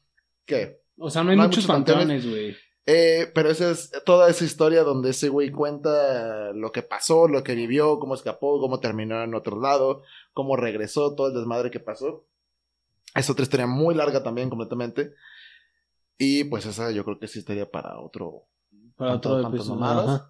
¿Qué? 0.45 0.81
O 0.99 1.09
sea, 1.11 1.23
no 1.23 1.31
hay 1.31 1.37
muchos 1.37 1.51
muchos 1.51 1.67
panteones. 1.67 2.29
güey. 2.29 2.57
Eh, 2.89 3.31
pero 3.35 3.51
esa 3.51 3.71
es 3.73 3.91
toda 4.05 4.31
esa 4.31 4.45
historia 4.45 4.83
donde 4.85 5.11
ese 5.11 5.29
güey 5.29 5.51
cuenta 5.51 6.53
lo 6.53 6.71
que 6.73 6.83
pasó, 6.83 7.27
lo 7.29 7.43
que 7.43 7.55
vivió, 7.57 7.99
cómo 7.99 8.15
escapó, 8.15 8.61
cómo 8.61 8.79
terminó 8.81 9.23
en 9.25 9.35
otro 9.35 9.61
lado, 9.61 10.03
cómo 10.33 10.57
regresó, 10.57 11.15
todo 11.17 11.29
el 11.29 11.35
desmadre 11.35 11.71
que 11.73 11.81
pasó. 11.81 12.27
Es 13.15 13.29
otra 13.31 13.43
historia 13.43 13.67
muy 13.67 13.95
larga 13.95 14.23
también, 14.23 14.49
completamente. 14.51 15.13
Y 16.19 16.45
pues 16.45 16.65
esa 16.67 16.91
yo 16.93 17.05
creo 17.05 17.19
que 17.19 17.29
sí 17.29 17.41
estaría 17.41 17.69
para 17.71 17.99
otro 18.01 18.45
Para 18.97 19.11
¿Cuánto- 19.13 19.37
otro 19.37 19.49
episodio. 19.49 20.23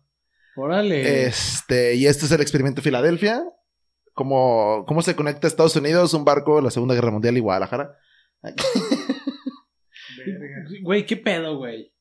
Órale. 0.57 1.27
Este, 1.27 1.95
y 1.95 2.07
este 2.07 2.25
es 2.25 2.33
el 2.33 2.41
experimento 2.41 2.81
Filadelfia. 2.81 3.45
¿Cómo, 4.17 4.87
¿Cómo 4.89 5.03
se 5.03 5.15
conecta 5.15 5.47
Estados 5.47 5.77
Unidos, 5.77 6.15
un 6.15 6.25
barco, 6.25 6.63
la 6.63 6.71
Segunda 6.71 6.95
Guerra 6.95 7.11
Mundial 7.11 7.37
y 7.37 7.41
Guadalajara? 7.41 7.95
Güey, 10.83 11.05
¿qué 11.07 11.17
pedo, 11.19 11.59
güey? 11.59 11.93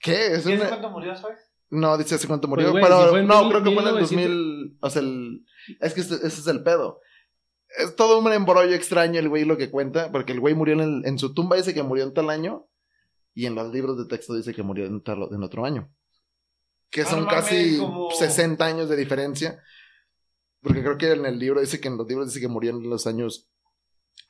¿Qué? 0.00 0.34
Es 0.34 0.44
¿Quién 0.44 0.60
una- 0.60 0.68
cuánto 0.70 0.90
murió, 0.90 1.14
sabes? 1.14 1.38
No, 1.68 1.96
dice 1.98 2.14
hace 2.14 2.26
cuánto 2.26 2.48
murió. 2.48 2.70
Pues, 2.72 2.82
güey, 2.82 2.82
pero 2.82 3.20
si 3.20 3.26
no, 3.26 3.42
mil- 3.44 3.50
creo 3.50 3.62
que 3.62 3.70
fue 3.70 3.82
en 3.82 3.88
el 3.88 3.94
1900. 3.94 4.08
2000. 4.10 4.78
O 4.80 4.90
sea, 4.90 5.02
el, 5.02 5.44
es 5.80 5.94
que 5.94 6.00
ese, 6.00 6.14
ese 6.14 6.26
es 6.26 6.46
el 6.46 6.62
pedo. 6.62 7.00
Es 7.78 7.94
todo 7.94 8.18
un 8.18 8.32
embrollo 8.32 8.74
extraño 8.74 9.20
el 9.20 9.28
güey 9.28 9.44
lo 9.44 9.56
que 9.56 9.70
cuenta. 9.70 10.10
Porque 10.10 10.32
el 10.32 10.40
güey 10.40 10.54
murió 10.54 10.74
en, 10.74 10.80
el- 10.80 11.02
en 11.06 11.18
su 11.18 11.34
tumba, 11.34 11.56
dice 11.56 11.74
que 11.74 11.82
murió 11.82 12.04
en 12.04 12.14
tal 12.14 12.30
año. 12.30 12.66
Y 13.34 13.44
en 13.46 13.54
los 13.54 13.70
libros 13.72 13.98
de 13.98 14.06
texto 14.06 14.34
dice 14.34 14.54
que 14.54 14.62
murió 14.62 14.86
en, 14.86 15.02
tal, 15.02 15.28
en 15.30 15.42
otro 15.42 15.64
año. 15.66 15.92
Que 16.90 17.02
Ah, 17.02 17.06
son 17.06 17.20
no 17.20 17.26
mames, 17.26 17.44
casi 17.44 17.78
como- 17.78 18.10
60 18.10 18.64
años 18.64 18.88
de 18.88 18.96
diferencia. 18.96 19.62
Porque 20.62 20.82
creo 20.82 20.98
que 20.98 21.12
en 21.12 21.24
el 21.26 21.38
libro 21.38 21.60
dice 21.60 21.80
que 21.80 21.88
en 21.88 21.96
los 21.96 22.06
libros 22.06 22.26
dice 22.28 22.40
que 22.40 22.48
murió 22.48 22.70
en 22.70 22.88
los 22.88 23.06
años 23.06 23.50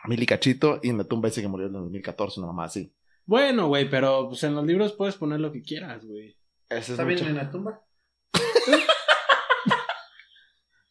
mil 0.05 0.23
y 0.23 0.27
cachito. 0.27 0.81
Y 0.83 0.91
en 0.91 0.99
la 0.99 1.05
tumba 1.05 1.29
dice 1.29 1.43
que 1.43 1.49
murió 1.49 1.67
en 1.67 1.75
el 1.75 1.83
2014, 1.83 2.41
nada 2.41 2.53
más 2.53 2.71
así. 2.71 2.95
Bueno, 3.27 3.69
güey, 3.69 3.89
pero 3.91 4.29
pues 4.29 4.43
en 4.45 4.55
los 4.55 4.65
libros 4.65 4.93
puedes 4.93 5.17
poner 5.17 5.41
lo 5.41 5.53
que 5.53 5.63
quieras, 5.63 6.05
güey. 6.05 6.37
Es 6.69 6.89
¿Está 6.89 7.05
bien 7.05 7.19
en 7.27 7.37
la 7.37 7.51
tumba? 7.51 7.83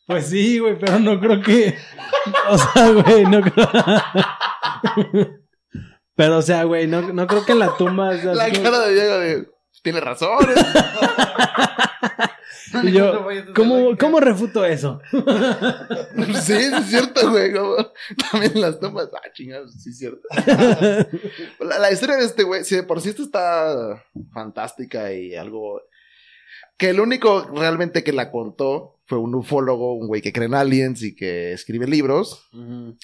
Pues 0.09 0.25
sí, 0.25 0.57
güey, 0.57 0.75
pero 0.79 0.97
no 0.97 1.19
creo 1.19 1.39
que. 1.39 1.77
O 2.49 2.57
sea, 2.57 2.89
güey, 2.89 3.25
no 3.25 3.41
creo. 3.41 3.69
Pero, 6.15 6.37
o 6.37 6.41
sea, 6.41 6.63
güey, 6.63 6.87
no, 6.87 7.13
no 7.13 7.27
creo 7.27 7.45
que 7.45 7.51
en 7.51 7.59
la 7.59 7.77
tumba. 7.77 8.09
o 8.09 8.17
sea, 8.17 8.33
La 8.33 8.51
cara 8.51 8.87
de 8.87 8.93
Diego 8.95 9.19
de. 9.19 9.47
Tiene 9.83 9.99
razón. 9.99 10.39
Y 12.83 12.91
yo, 12.91 13.25
¿Cómo, 13.55 13.97
¿Cómo 13.97 14.19
refuto 14.19 14.63
eso? 14.65 15.01
sí, 15.11 16.53
sí 16.53 16.53
es 16.53 16.85
cierto, 16.87 17.31
güey. 17.31 17.53
como- 17.53 17.75
También 18.31 18.59
las 18.61 18.79
tomas. 18.79 19.07
Ah, 19.13 19.29
chingados, 19.33 19.73
sí 19.73 19.89
es 19.89 19.97
cierto. 19.97 20.21
La, 21.59 21.79
la 21.79 21.91
historia 21.91 22.17
de 22.17 22.25
este 22.25 22.43
güey, 22.43 22.63
sí, 22.63 22.75
de 22.75 22.83
por 22.83 23.01
sí 23.01 23.09
esto 23.09 23.23
está 23.23 24.03
fantástica 24.33 25.11
y 25.13 25.35
algo. 25.35 25.81
Que 26.77 26.89
el 26.91 26.99
único 26.99 27.41
realmente 27.53 28.03
que 28.03 28.13
la 28.13 28.31
contó 28.31 28.99
fue 29.05 29.17
un 29.17 29.35
ufólogo, 29.35 29.95
un 29.95 30.07
güey 30.07 30.21
que 30.21 30.31
cree 30.31 30.47
en 30.47 30.53
aliens 30.53 31.01
y 31.03 31.15
que 31.15 31.51
escribe 31.53 31.87
libros. 31.87 32.47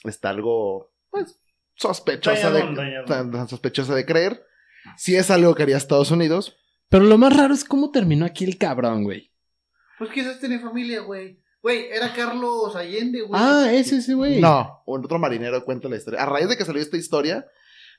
Está 0.03 0.29
algo, 0.29 0.91
pues, 1.09 1.41
sospechosa 1.75 2.51
de, 2.51 2.59
Dañadón, 2.59 2.75
dañadón. 2.75 3.05
tan- 3.07 3.31
tan 3.31 3.47
sospechosa 3.49 3.93
de 3.95 4.05
creer. 4.05 4.45
Si 4.97 5.15
es 5.15 5.29
algo 5.31 5.55
que 5.55 5.63
haría 5.63 5.77
Estados 5.77 6.11
Unidos. 6.11 6.55
Pero 6.89 7.03
lo 7.05 7.17
más 7.17 7.35
raro 7.35 7.53
es 7.53 7.65
cómo 7.65 7.91
terminó 7.91 8.25
aquí 8.25 8.45
el 8.45 8.57
cabrón, 8.57 9.03
güey. 9.03 9.31
Pues 9.97 10.11
quizás 10.11 10.39
tiene 10.39 10.59
familia, 10.59 11.01
güey. 11.01 11.39
Güey, 11.61 11.87
era 11.91 12.13
Carlos 12.13 12.75
Allende, 12.75 13.21
güey. 13.21 13.41
Ah, 13.43 13.71
ese, 13.73 13.97
ese, 13.97 14.13
güey. 14.13 14.39
No, 14.39 14.83
un 14.85 15.03
otro 15.03 15.17
marinero 15.17 15.65
cuenta 15.65 15.89
la 15.89 15.95
historia. 15.95 16.21
A 16.21 16.25
raíz 16.27 16.47
de 16.47 16.57
que 16.57 16.65
salió 16.65 16.81
esta 16.81 16.97
historia, 16.97 17.45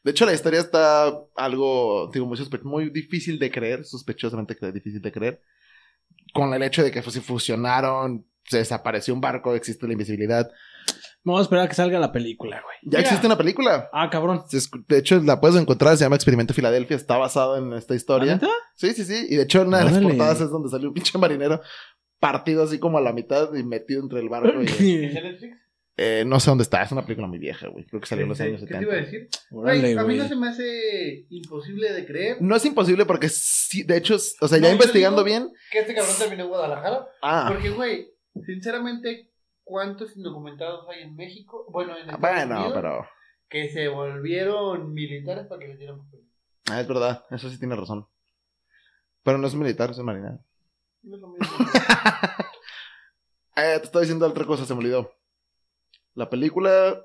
de 0.05 0.11
hecho 0.13 0.25
la 0.25 0.35
historia 0.35 0.61
está 0.61 1.13
algo, 1.35 2.09
digo, 2.13 2.27
muy, 2.27 2.39
muy 2.63 2.91
difícil 2.91 3.41
de 3.41 3.51
creer, 3.51 3.85
sospechosamente 3.85 4.55
difícil 4.71 5.03
de 5.03 5.11
creer, 5.11 5.43
con 6.33 6.55
el 6.55 6.63
hecho 6.63 6.85
de 6.85 6.93
que 6.93 7.03
pues, 7.03 7.15
se 7.15 7.21
fusionaron, 7.21 8.25
se 8.45 8.59
desapareció 8.59 9.13
un 9.13 9.21
barco, 9.21 9.55
existe 9.55 9.87
la 9.87 9.95
invisibilidad. 9.95 10.49
Vamos 11.27 11.41
a 11.41 11.43
esperar 11.43 11.65
a 11.65 11.69
que 11.69 11.75
salga 11.75 11.99
la 11.99 12.13
película, 12.13 12.63
güey. 12.63 12.77
Ya 12.85 12.99
Mira. 12.99 13.01
existe 13.01 13.27
una 13.27 13.37
película. 13.37 13.91
Ah, 13.93 14.09
cabrón. 14.11 14.43
De 14.89 14.99
hecho, 14.99 15.21
la 15.21 15.41
puedes 15.41 15.61
encontrar, 15.61 15.97
se 15.97 16.05
llama 16.05 16.15
Experimento 16.17 16.55
Filadelfia, 16.55 16.97
está 16.97 17.19
basado 17.19 17.59
en 17.59 17.73
esta 17.73 17.95
historia. 17.97 18.27
¿La 18.29 18.35
neta? 18.35 18.49
Sí, 18.77 18.93
sí, 18.95 19.05
sí. 19.05 19.27
Y 19.29 19.35
de 19.37 19.43
hecho, 19.43 19.63
una 19.63 19.79
de 19.79 19.85
las 19.91 19.99
portadas 19.99 20.41
es 20.41 20.51
donde 20.51 20.69
salió 20.71 20.89
un 20.89 20.95
pinche 20.95 21.19
marinero 21.19 21.61
partido 22.21 22.63
así 22.63 22.79
como 22.79 22.97
a 22.97 23.01
la 23.03 23.13
mitad 23.13 23.53
y 23.55 23.63
metido 23.65 24.03
entre 24.03 24.21
el 24.21 24.29
barco. 24.29 24.63
y-. 24.63 25.11
Eh, 25.99 26.25
no 26.27 26.39
sé 26.41 26.51
dónde 26.51 26.63
está, 26.63 26.83
es 26.83 26.93
una 26.93 27.03
película 27.07 27.27
muy 27.27 27.39
vieja, 27.39 27.69
güey. 27.69 27.87
Creo 27.87 28.01
que 28.03 28.07
salió 28.07 28.25
en 28.25 28.29
los 28.29 28.41
años 28.41 28.61
¿Qué 28.61 28.67
70. 28.67 28.79
te 28.79 28.85
iba 28.85 28.93
a 28.93 28.97
decir? 29.05 29.29
Güey, 29.51 29.95
a 29.99 30.05
mí 30.05 30.17
no 30.17 30.29
se 30.29 30.37
me 30.37 30.49
hace 30.49 31.25
imposible 31.31 31.91
de 31.93 32.05
creer 32.05 32.37
No 32.41 32.55
es 32.55 32.65
imposible 32.67 33.07
porque 33.07 33.31
sí, 33.31 33.83
de 33.83 33.97
hecho, 33.97 34.17
o 34.41 34.49
sea, 34.49 34.59
ya 34.59 34.69
No, 34.69 34.73
investigando 34.75 35.25
bien. 35.25 35.51
que 35.73 35.79
este 35.79 35.95
cabrón 35.95 36.15
terminó 36.19 36.43
en 36.45 36.49
Guadalajara. 36.51 37.07
Ah, 37.23 37.47
Porque, 37.51 37.71
güey, 37.71 38.09
sinceramente, 38.45 39.31
¿cuántos 39.67 40.17
indocumentados 40.17 40.89
hay 40.89 41.03
en 41.03 41.17
México? 41.17 41.67
Bueno, 41.69 41.93
en 41.97 42.09
Estados 42.09 42.21
bueno, 42.21 42.55
Unidos, 42.55 42.73
pero 42.75 43.09
Que 43.49 43.69
se 43.69 43.89
volvieron 43.89 44.95
militares 44.95 45.47
para 45.49 45.59
que 45.61 45.69
les 45.69 45.79
dieran 45.79 45.99
papel. 45.99 46.21
ah, 46.71 46.81
es 46.81 46.89
verdad, 46.89 47.25
eso 47.31 47.51
sí 47.51 47.59
tiene 47.59 47.75
razón. 47.77 48.07
Pero 49.25 49.39
no 49.39 49.47
es 49.49 49.55
militar, 49.55 49.91
es 49.91 49.99
marinero. 49.99 50.39
No 51.03 51.15
es 51.17 51.21
lo 51.21 51.29
mismo. 51.29 51.47
Eh, 53.59 53.79
te 53.79 53.85
estaba 53.87 54.03
diciendo 54.03 54.27
otra 54.27 54.45
cosa, 54.45 54.67
se 54.67 54.75
me 54.75 54.81
olvidó. 54.81 55.11
La 56.15 56.29
película. 56.29 57.03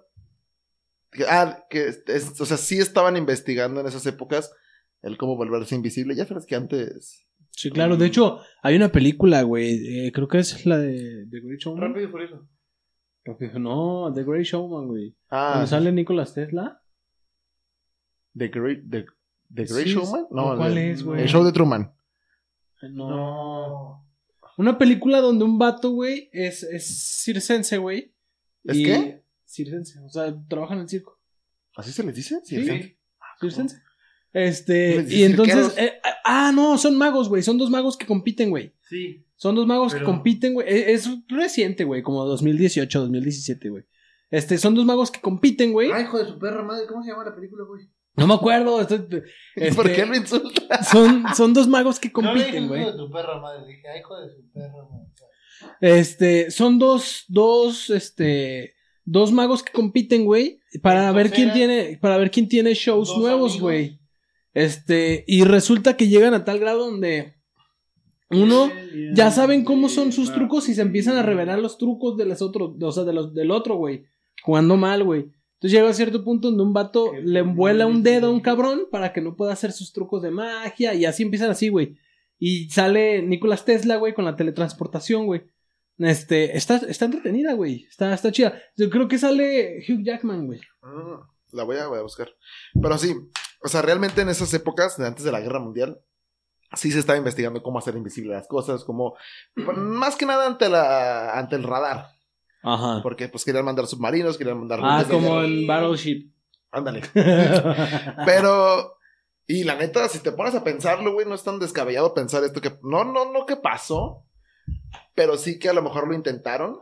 ah, 1.30 1.64
que 1.70 1.88
es- 2.08 2.42
o 2.42 2.46
sea, 2.46 2.58
sí 2.58 2.80
estaban 2.80 3.16
investigando 3.16 3.80
en 3.80 3.88
esas 3.88 4.06
épocas 4.06 4.54
el 5.02 5.18
cómo 5.18 5.38
volverse 5.38 5.76
invisible. 5.76 6.14
Ya 6.16 6.26
sabes 6.26 6.46
que 6.46 6.56
antes. 6.56 7.26
Sí, 7.52 7.70
claro. 7.70 7.96
De 7.98 8.08
hecho, 8.08 8.40
hay 8.64 8.76
una 8.76 8.92
película, 8.92 9.44
güey. 9.44 10.08
eh, 10.08 10.12
creo 10.12 10.28
que 10.28 10.40
es 10.40 10.66
la 10.66 10.78
de 10.78 11.28
The 11.30 11.40
Great 11.42 11.60
Showman. 11.60 11.82
Rápido 11.90 12.08
y 12.08 12.12
furioso. 12.12 12.48
Rápido- 13.24 13.60
No, 13.60 14.12
The 14.14 14.24
Great 14.24 14.46
Showman, 14.46 14.88
güey. 14.88 15.16
Ah, 15.30 15.52
Donde 15.56 15.68
sale 15.68 15.92
Nicolas 15.92 16.34
Tesla. 16.34 16.82
The 18.38 18.48
Great, 18.48 18.80
the, 18.90 19.06
the 19.54 19.66
Great 19.66 19.88
Sí, 19.88 19.94
Showman. 19.94 20.28
No, 20.32 20.56
¿cuál 20.56 20.78
es, 20.78 21.04
güey? 21.04 21.22
El 21.22 21.28
show 21.28 21.44
de 21.44 21.52
Truman. 21.52 21.94
No. 22.94 23.10
No. 23.10 24.08
Una 24.58 24.78
película 24.78 25.20
donde 25.22 25.44
un 25.46 25.58
vato, 25.60 25.92
güey, 25.92 26.30
es, 26.34 26.64
es 26.64 27.22
circense, 27.24 27.78
güey. 27.78 28.14
¿Es 28.64 28.78
y- 28.78 28.84
qué? 28.84 29.24
Circense. 29.46 30.00
O 30.00 30.10
sea, 30.10 30.34
trabaja 30.48 30.74
en 30.76 30.82
el 30.82 30.90
circo. 30.90 31.20
¿Así 31.76 31.92
se 31.92 32.04
les 32.04 32.16
dice? 32.16 32.40
Sí. 32.44 32.66
sí. 32.66 32.98
Circense. 33.40 33.82
Este, 34.34 35.06
y 35.10 35.24
entonces, 35.24 35.74
cirqueros. 35.74 35.78
eh, 35.78 36.00
ah, 36.24 36.52
no, 36.54 36.78
son 36.78 36.98
magos, 36.98 37.30
güey, 37.30 37.44
son 37.44 37.58
dos 37.58 37.70
magos 37.70 37.98
que 37.98 38.06
compiten, 38.06 38.50
güey. 38.50 38.74
Sí. 38.90 39.26
Son 39.36 39.56
dos 39.56 39.66
magos 39.68 39.94
Pero- 39.94 40.06
que 40.06 40.12
compiten, 40.12 40.54
güey. 40.54 40.68
E- 40.68 40.94
Es, 40.94 41.10
reciente, 41.28 41.84
güey, 41.84 42.02
como 42.04 42.24
2018, 42.26 43.00
2017, 43.02 43.70
güey. 43.70 43.84
Este, 44.30 44.58
son 44.58 44.76
dos 44.76 44.86
magos 44.86 45.12
que 45.12 45.20
compiten, 45.20 45.74
güey. 45.74 45.92
Ay, 45.92 46.04
hijo 46.04 46.18
de 46.20 46.26
su 46.26 46.40
perra 46.40 46.64
madre, 46.64 46.86
¿cómo 46.88 47.04
se 47.04 47.10
llama 47.12 47.26
la 47.26 47.36
película, 47.36 47.64
güey? 47.68 47.86
No 48.16 48.28
me 48.28 48.34
acuerdo. 48.34 48.80
estoy- 48.82 49.00
¿Por 49.76 49.88
este, 49.88 49.94
qué 49.94 50.06
lo 50.06 50.16
insulta? 50.16 50.84
son, 50.84 51.24
son 51.36 51.54
dos 51.54 51.68
magos 51.68 52.00
que 52.00 52.08
no 52.14 52.14
compiten, 52.14 52.68
güey. 52.68 52.82
hijo 52.82 52.92
de 52.92 52.98
tu 52.98 53.12
perra 53.12 53.40
madre, 53.42 53.66
dije, 53.68 53.88
ay, 53.88 54.00
hijo 54.00 54.18
de 54.20 54.30
su 54.30 54.52
perra 54.54 54.84
madre. 54.90 55.08
Este, 55.80 56.52
son 56.52 56.80
dos, 56.80 57.26
dos, 57.28 57.90
este, 57.90 58.74
dos 59.06 59.32
magos 59.32 59.64
que 59.64 59.72
compiten, 59.72 60.26
güey, 60.26 60.60
para 60.82 61.08
Entonces 61.10 61.16
ver 61.30 61.32
quién 61.36 61.54
tiene, 61.54 61.98
para 62.02 62.18
ver 62.18 62.32
quién 62.32 62.48
tiene 62.48 62.74
shows 62.74 63.16
nuevos, 63.18 63.60
güey. 63.60 64.00
Este, 64.54 65.24
y 65.28 65.44
resulta 65.44 65.96
que 65.96 66.08
llegan 66.08 66.34
a 66.34 66.44
tal 66.44 66.60
grado 66.60 66.90
donde 66.90 67.36
uno 68.30 68.70
ya 69.14 69.30
saben 69.32 69.64
cómo 69.64 69.90
son 69.90 70.12
sus 70.12 70.34
trucos 70.34 70.70
y 70.70 70.76
se 70.76 70.82
empiezan 70.82 71.18
a 71.18 71.24
revelar 71.24 71.60
los 71.60 71.78
trucos 71.78 72.18
de 72.18 72.26
los 72.26 72.42
otros, 72.42 72.76
o 72.82 72.92
sea, 72.92 73.04
de 73.04 73.14
los, 73.14 73.34
del 73.34 73.52
otro, 73.52 73.76
güey, 73.76 74.06
jugando 74.42 74.78
mal, 74.78 75.04
güey. 75.04 75.32
Entonces 75.56 75.78
llega 75.78 75.90
a 75.90 75.94
cierto 75.94 76.24
punto 76.24 76.48
donde 76.48 76.64
un 76.64 76.74
vato 76.74 77.12
Qué 77.12 77.22
le 77.22 77.40
envuela 77.40 77.86
un 77.86 78.04
dedo 78.04 78.28
a 78.28 78.32
un 78.32 78.40
cabrón 78.40 78.88
para 78.90 79.14
que 79.14 79.22
no 79.22 79.36
pueda 79.36 79.54
hacer 79.54 79.72
sus 79.72 79.94
trucos 79.94 80.22
de 80.22 80.32
magia 80.32 80.94
y 80.94 81.06
así 81.06 81.24
empiezan 81.24 81.52
así, 81.52 81.70
güey. 81.70 81.98
Y 82.40 82.70
sale 82.70 83.22
Nicolas 83.22 83.64
Tesla, 83.66 83.98
güey, 83.98 84.16
con 84.16 84.26
la 84.26 84.36
teletransportación, 84.36 85.28
güey. 85.28 85.44
Este, 86.00 86.58
está, 86.58 86.78
está 86.78 87.06
entretenida, 87.06 87.54
güey. 87.54 87.86
Está, 87.88 88.14
está 88.14 88.32
chida. 88.32 88.60
Yo 88.76 88.90
creo 88.90 89.08
que 89.08 89.20
sale 89.20 89.84
Hugh 89.88 90.04
Jackman, 90.04 90.48
güey. 90.48 90.60
Ah, 90.82 91.28
La 91.52 91.64
voy 91.64 91.78
a, 91.78 91.86
voy 91.88 92.00
a 92.00 92.02
buscar. 92.02 92.30
Pero 92.82 92.98
sí, 92.98 93.14
o 93.64 93.68
sea, 93.68 93.82
realmente 93.82 94.22
en 94.22 94.30
esas 94.30 94.54
épocas, 94.54 95.00
antes 95.00 95.24
de 95.24 95.32
la 95.32 95.40
guerra 95.42 95.60
mundial, 95.60 96.02
sí 96.74 96.92
se 96.92 97.00
estaba 97.00 97.18
investigando 97.18 97.62
cómo 97.64 97.80
hacer 97.80 97.96
invisible 97.96 98.34
las 98.34 98.48
cosas, 98.48 98.84
cómo. 98.84 99.16
pues, 99.56 99.78
Más 99.78 100.16
que 100.16 100.26
nada 100.26 100.48
ante, 100.48 100.70
la, 100.70 101.38
ante 101.38 101.56
el 101.56 101.64
radar. 101.64 102.08
Ajá. 102.64 103.00
Porque 103.02 103.28
pues 103.28 103.44
querían 103.44 103.66
mandar 103.66 103.88
submarinos, 103.88 104.38
querían 104.38 104.60
mandar. 104.60 104.80
Ah, 104.84 105.04
como 105.10 105.42
en 105.42 105.66
Battleship. 105.66 106.32
Ándale. 106.72 107.02
Pero. 108.26 108.98
Y 109.48 109.64
la 109.66 109.76
neta, 109.76 110.08
si 110.08 110.20
te 110.20 110.32
pones 110.32 110.56
a 110.56 110.64
pensarlo, 110.64 111.14
güey, 111.14 111.26
no 111.28 111.36
es 111.36 111.44
tan 111.44 111.60
descabellado 111.60 112.14
pensar 112.14 112.44
esto 112.44 112.62
que. 112.62 112.78
No, 112.84 113.04
no, 113.04 113.32
no 113.34 113.46
que 113.46 113.56
pasó. 113.58 114.26
Pero 115.16 115.38
sí 115.38 115.60
que 115.60 115.70
a 115.70 115.74
lo 115.74 115.82
mejor 115.82 116.08
lo 116.08 116.14
intentaron. 116.14 116.80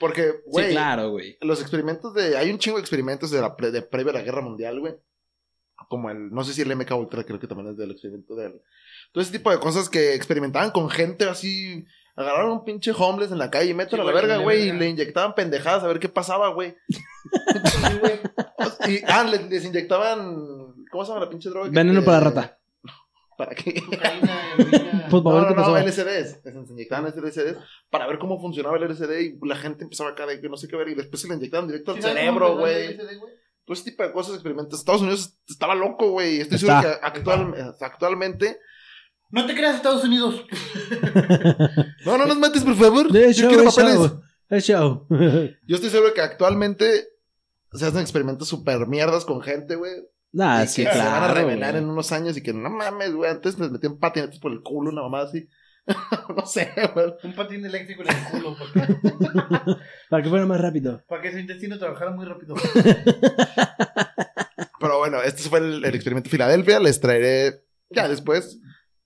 Porque, 0.00 0.32
güey. 0.46 0.66
sí, 0.68 0.72
claro, 0.72 1.10
güey. 1.10 1.36
los 1.42 1.60
experimentos 1.60 2.14
de. 2.14 2.36
Hay 2.36 2.50
un 2.50 2.58
chingo 2.58 2.78
de 2.78 2.82
experimentos 2.82 3.30
de 3.30 3.40
la 3.40 3.54
pre- 3.54 3.70
de 3.70 3.82
previa 3.82 4.10
a 4.12 4.14
la 4.16 4.22
guerra 4.22 4.40
mundial, 4.40 4.80
güey. 4.80 4.94
Como 5.90 6.08
el. 6.08 6.30
No 6.30 6.44
sé 6.44 6.52
si 6.52 6.62
el 6.62 6.74
MK 6.76 6.92
Ultra, 6.92 7.24
creo 7.24 7.40
que 7.40 7.48
también 7.48 7.70
es 7.72 7.76
del 7.76 7.90
experimento 7.90 8.36
del. 8.36 8.62
Todo 9.10 9.22
ese 9.22 9.32
tipo 9.32 9.50
de 9.50 9.58
cosas 9.58 9.88
que 9.90 10.14
experimentaban 10.14 10.70
con 10.70 10.88
gente 10.88 11.24
así. 11.24 11.84
Agarraron 12.14 12.52
un 12.52 12.64
pinche 12.64 12.92
homeless 12.96 13.32
en 13.32 13.38
la 13.38 13.50
calle 13.50 13.70
y 13.70 13.74
mételo 13.74 14.04
Sí, 14.04 14.08
a 14.08 14.12
la 14.12 14.20
verga, 14.20 14.36
güey. 14.38 14.68
Y 14.68 14.72
le 14.72 14.88
inyectaban 14.88 15.34
pendejadas 15.34 15.82
a 15.82 15.88
ver 15.88 15.98
qué 15.98 16.08
pasaba, 16.08 16.48
güey. 16.54 16.76
Sí, 17.64 17.98
güey. 17.98 18.20
Y, 18.88 19.02
ah, 19.08 19.24
les, 19.24 19.50
les 19.50 19.64
inyectaban. 19.64 20.36
¿Cómo 20.92 21.04
se 21.04 21.10
llama 21.12 21.24
la 21.24 21.30
pinche 21.30 21.48
droga? 21.50 21.68
Veneno 21.72 22.00
te- 22.00 22.06
para 22.06 22.20
rata. 22.20 22.58
¿Para 23.36 23.54
qué? 23.56 23.82
Pues, 25.10 25.22
No, 25.24 25.30
a 25.30 25.34
ver 25.34 25.42
no, 25.42 25.48
qué 25.48 25.54
no, 25.54 25.56
pasaba. 25.56 25.80
LSDs. 25.82 26.44
Les 26.44 26.70
inyectaban 26.70 27.06
LSDs 27.10 27.56
para 27.90 28.06
ver 28.06 28.18
cómo 28.18 28.40
funcionaba 28.40 28.76
el 28.76 28.84
LSD 28.84 29.20
y 29.20 29.38
la 29.46 29.56
gente 29.56 29.82
empezaba 29.84 30.10
acá 30.10 30.26
de 30.26 30.40
que 30.40 30.48
no 30.48 30.56
sé 30.56 30.68
qué 30.68 30.76
ver 30.76 30.88
y 30.88 30.94
después 30.94 31.20
se 31.20 31.26
le 31.28 31.34
inyectaban 31.34 31.66
directo 31.66 31.90
al 31.92 31.96
¿Sí 31.96 32.02
sabes 32.02 32.16
cerebro, 32.18 32.56
güey. 32.58 32.96
Todo 33.64 33.74
ese 33.74 33.84
tipo 33.90 34.02
de 34.02 34.12
cosas, 34.12 34.34
experimentos. 34.34 34.78
Estados 34.80 35.02
Unidos 35.02 35.38
estaba 35.48 35.74
loco, 35.74 36.10
güey. 36.10 36.40
Estoy 36.40 36.56
Está. 36.56 36.82
seguro 36.82 36.98
que 37.00 37.06
actual- 37.06 37.74
actualmente 37.80 38.58
No 39.30 39.46
te 39.46 39.54
creas 39.54 39.76
Estados 39.76 40.02
Unidos. 40.04 40.44
No, 42.04 42.18
no 42.18 42.26
nos 42.26 42.38
mates, 42.38 42.64
por 42.64 42.74
favor. 42.74 43.10
De 43.12 43.32
Yo 43.32 43.48
quiero 43.48 43.64
es 43.64 43.74
papeles. 43.74 44.64
show. 44.64 45.06
Yo 45.66 45.76
estoy 45.76 45.90
seguro 45.90 46.14
que 46.14 46.20
actualmente 46.20 47.08
se 47.72 47.86
hacen 47.86 48.00
experimentos 48.00 48.48
super 48.48 48.86
mierdas 48.86 49.24
con 49.24 49.40
gente, 49.42 49.76
güey. 49.76 49.92
Ah, 50.38 50.62
y 50.64 50.68
sí, 50.68 50.84
que 50.84 50.92
se 50.92 50.98
van 50.98 51.22
a 51.24 51.34
revelar 51.34 51.76
en 51.76 51.88
unos 51.88 52.12
años 52.12 52.36
y 52.36 52.42
que 52.42 52.52
no 52.52 52.70
mames, 52.70 53.12
güey. 53.14 53.30
Antes 53.30 53.58
les 53.58 53.70
metían 53.70 53.98
patinetes 53.98 54.38
por 54.38 54.52
el 54.52 54.62
culo, 54.62 54.90
una 54.90 55.02
mamá 55.02 55.22
así. 55.22 55.48
no 56.36 56.46
sé, 56.46 56.70
güey. 56.94 57.06
Un 57.24 57.34
patín 57.34 57.64
eléctrico 57.64 58.02
en 58.02 58.08
el 58.08 58.24
culo. 58.30 58.56
Porque, 58.58 58.80
Para 60.10 60.22
que 60.22 60.28
fuera 60.28 60.46
más 60.46 60.60
rápido. 60.60 61.02
para 61.08 61.22
que 61.22 61.32
su 61.32 61.38
intestino 61.38 61.78
trabajara 61.78 62.10
muy 62.12 62.24
rápido. 62.26 62.54
Pero 64.80 64.98
bueno, 64.98 65.22
este 65.22 65.42
fue 65.42 65.58
el, 65.58 65.84
el 65.84 65.94
experimento 65.94 66.26
de 66.28 66.30
Filadelfia. 66.30 66.80
Les 66.80 67.00
traeré 67.00 67.64
ya 67.90 68.08
después 68.08 68.58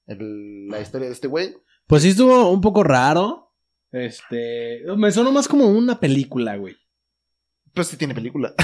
el- 0.07 0.69
la 0.69 0.81
historia 0.81 1.09
de 1.09 1.13
este 1.15 1.29
güey. 1.29 1.55
Pues 1.87 2.03
sí 2.03 2.11
estuvo 2.11 2.51
un 2.51 2.61
poco 2.61 2.83
raro. 2.85 3.53
Este. 3.91 4.83
Me 4.97 5.11
sonó 5.11 5.33
más 5.33 5.49
como 5.49 5.67
una 5.69 5.99
película, 6.01 6.57
güey. 6.57 6.77
Pues 7.75 7.89
sí 7.89 7.97
tiene 7.97 8.15
película. 8.15 8.55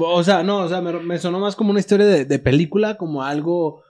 O 0.00 0.24
sea, 0.24 0.42
no, 0.42 0.60
o 0.60 0.68
sea, 0.68 0.80
me, 0.80 0.92
me 1.00 1.18
sonó 1.18 1.38
más 1.38 1.54
como 1.54 1.70
una 1.70 1.80
historia 1.80 2.06
de, 2.06 2.24
de 2.24 2.38
película, 2.38 2.96
como 2.96 3.22
algo. 3.22 3.82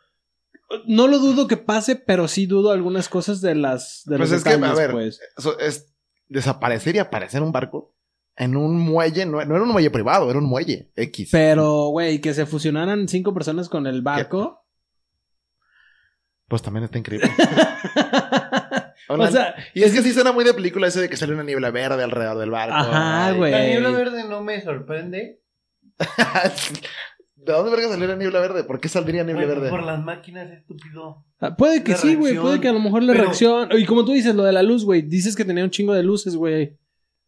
No 0.87 1.09
lo 1.09 1.19
dudo 1.19 1.47
que 1.47 1.57
pase, 1.57 1.97
pero 1.97 2.29
sí 2.29 2.47
dudo 2.47 2.71
algunas 2.73 3.09
cosas 3.09 3.41
de 3.41 3.55
las. 3.55 4.03
De 4.05 4.17
Pues 4.17 4.31
los 4.31 4.39
es 4.39 4.45
que, 4.45 4.65
a 4.65 4.75
ver, 4.75 4.91
pues. 4.93 5.21
Eso 5.37 5.59
es 5.59 5.95
desaparecer 6.29 6.97
y 6.97 6.99
aparecer 6.99 7.39
en 7.39 7.45
un 7.45 7.53
barco 7.53 7.95
en 8.37 8.57
un 8.57 8.79
muelle. 8.79 9.27
No, 9.27 9.45
no 9.45 9.55
era 9.55 9.65
un 9.65 9.71
muelle 9.71 9.91
privado, 9.91 10.31
era 10.31 10.39
un 10.39 10.47
muelle 10.47 10.91
X. 10.97 11.29
Pero, 11.33 11.89
güey, 11.89 12.21
que 12.21 12.35
se 12.35 12.47
fusionaran 12.47 13.09
cinco 13.09 13.35
personas 13.35 13.69
con 13.69 13.87
el 13.87 14.03
barco. 14.03 14.65
Pues 16.49 16.63
también 16.63 16.85
está 16.85 16.99
increíble. 16.99 17.31
o 19.09 19.27
sea, 19.29 19.55
y 19.73 19.83
es 19.83 19.93
que 19.93 20.03
sí 20.03 20.13
suena 20.13 20.33
muy 20.33 20.45
de 20.45 20.55
película 20.55 20.89
ese 20.89 21.01
de 21.01 21.09
que 21.09 21.17
sale 21.17 21.33
una 21.35 21.43
niebla 21.43 21.71
verde 21.71 22.03
alrededor 22.03 22.39
del 22.39 22.51
barco. 22.51 22.75
Ajá, 22.77 23.33
güey. 23.33 23.51
La 23.51 23.65
niebla 23.65 23.91
verde 23.91 24.25
no 24.25 24.43
me 24.43 24.61
sorprende. 24.63 25.41
¿De 27.45 27.53
dónde 27.53 27.71
verga 27.71 27.89
salió 27.89 28.07
la 28.07 28.17
niebla 28.17 28.41
verde? 28.41 28.65
¿Por 28.65 28.81
qué 28.81 28.89
saldría 28.89 29.23
niebla 29.25 29.45
verde? 29.47 29.69
Por 29.71 29.83
las 29.83 30.03
máquinas, 30.03 30.51
estúpido. 30.51 31.25
ah, 31.41 31.55
puede 31.57 31.83
que 31.85 31.93
La 31.93 31.99
sí, 31.99 32.15
güey. 32.15 32.37
Puede 32.39 32.61
que 32.61 32.69
a 32.69 32.73
lo 32.73 32.81
mejor 32.81 33.03
la 33.03 33.13
pero- 33.13 33.25
reacción. 33.25 33.69
Y 33.79 33.85
como 33.85 34.05
tú 34.05 34.13
dices, 34.13 34.35
lo 34.35 34.45
de 34.45 34.53
la 34.53 34.63
luz, 34.63 34.85
güey. 34.85 35.03
Dices 35.03 35.37
que 35.37 35.45
tenía 35.45 35.63
un 35.65 35.71
chingo 35.71 35.93
de 35.93 36.03
luces, 36.03 36.37
güey. 36.37 36.77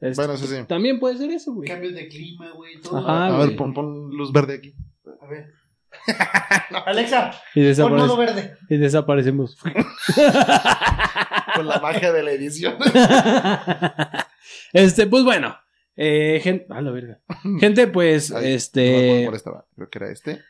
Este, 0.00 0.22
Bueno, 0.22 0.36
sí. 0.38 0.46
También 0.66 0.98
puede 0.98 1.16
ser 1.18 1.30
eso, 1.30 1.52
güey. 1.54 1.68
Cambios 1.68 1.94
de 1.94 2.08
clima, 2.08 2.50
güey. 2.52 2.80
Todo. 2.80 2.98
Ajá. 2.98 3.26
A 3.34 3.38
ver, 3.46 3.56
pon, 3.56 3.72
pon 3.74 4.10
luz 4.10 4.32
verde 4.32 4.54
aquí. 4.54 4.74
A 5.20 5.26
ver. 5.26 5.52
Alexa, 6.86 7.32
Y, 7.54 7.72
pon 7.74 7.96
modo 7.96 8.16
verde. 8.16 8.56
y 8.68 8.76
desaparecemos. 8.76 9.56
Con 11.54 11.66
la 11.66 11.80
magia 11.80 12.12
de 12.12 12.22
la 12.22 12.32
edición. 12.32 12.74
este, 14.72 15.06
pues 15.06 15.24
bueno. 15.24 15.56
Eh, 15.96 16.40
gente, 16.42 16.66
a 16.70 16.82
la 16.82 16.90
verga. 16.90 17.20
Gente, 17.60 17.86
pues, 17.86 18.30
Ay, 18.30 18.52
este. 18.52 19.22
Por 19.24 19.34
esta, 19.34 19.50
va. 19.50 19.66
Creo 19.74 19.88
que 19.88 19.98
era 19.98 20.12
este. 20.12 20.40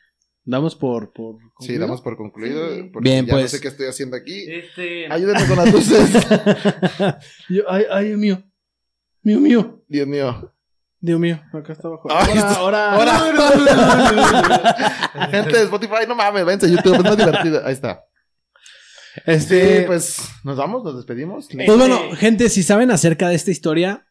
Damos 0.45 0.75
por. 0.75 1.13
por 1.13 1.37
Sí, 1.37 1.43
concluido? 1.55 1.81
damos 1.81 2.03
por 2.03 2.17
concluido. 2.17 2.75
Sí. 2.75 2.83
porque 2.93 3.11
Bien, 3.11 3.27
ya 3.27 3.33
no 3.33 3.39
pues. 3.39 3.51
sé 3.53 3.61
qué 3.61 3.69
estoy 3.69 3.87
haciendo 3.87 4.17
aquí. 4.17 4.45
Este. 4.49 5.07
Ayúdenme 5.11 5.47
con 5.47 5.57
las 5.57 5.73
luces. 5.73 6.11
Yo, 7.49 7.63
ay, 7.69 7.85
ay, 7.91 8.07
Dios 8.09 8.19
mío. 8.19 8.43
Mío, 9.23 9.41
mío. 9.41 9.85
Dios 9.89 10.07
mío. 10.07 10.53
Dios 11.01 11.21
mío. 11.21 11.41
Acá 11.53 11.73
está 11.73 11.89
abajo. 11.89 12.11
Ahora. 12.11 12.95
Ahora. 12.95 13.19
Gente 15.31 15.57
de 15.59 15.65
Spotify, 15.65 16.07
no 16.09 16.15
mames, 16.15 16.45
váyanse 16.45 16.67
a 16.67 16.71
YouTube, 16.71 16.95
es 16.97 17.05
más 17.05 17.17
divertido. 17.17 17.65
Ahí 17.65 17.73
está. 17.73 18.05
Este. 19.25 19.81
Sí, 19.81 19.85
pues 19.87 20.19
nos 20.45 20.57
vamos, 20.57 20.85
nos 20.85 20.97
despedimos. 20.97 21.49
Pues 21.53 21.79
bueno, 21.79 22.01
gente, 22.17 22.49
si 22.49 22.63
saben 22.63 22.91
acerca 22.91 23.29
de 23.29 23.35
esta 23.35 23.51
historia, 23.51 24.06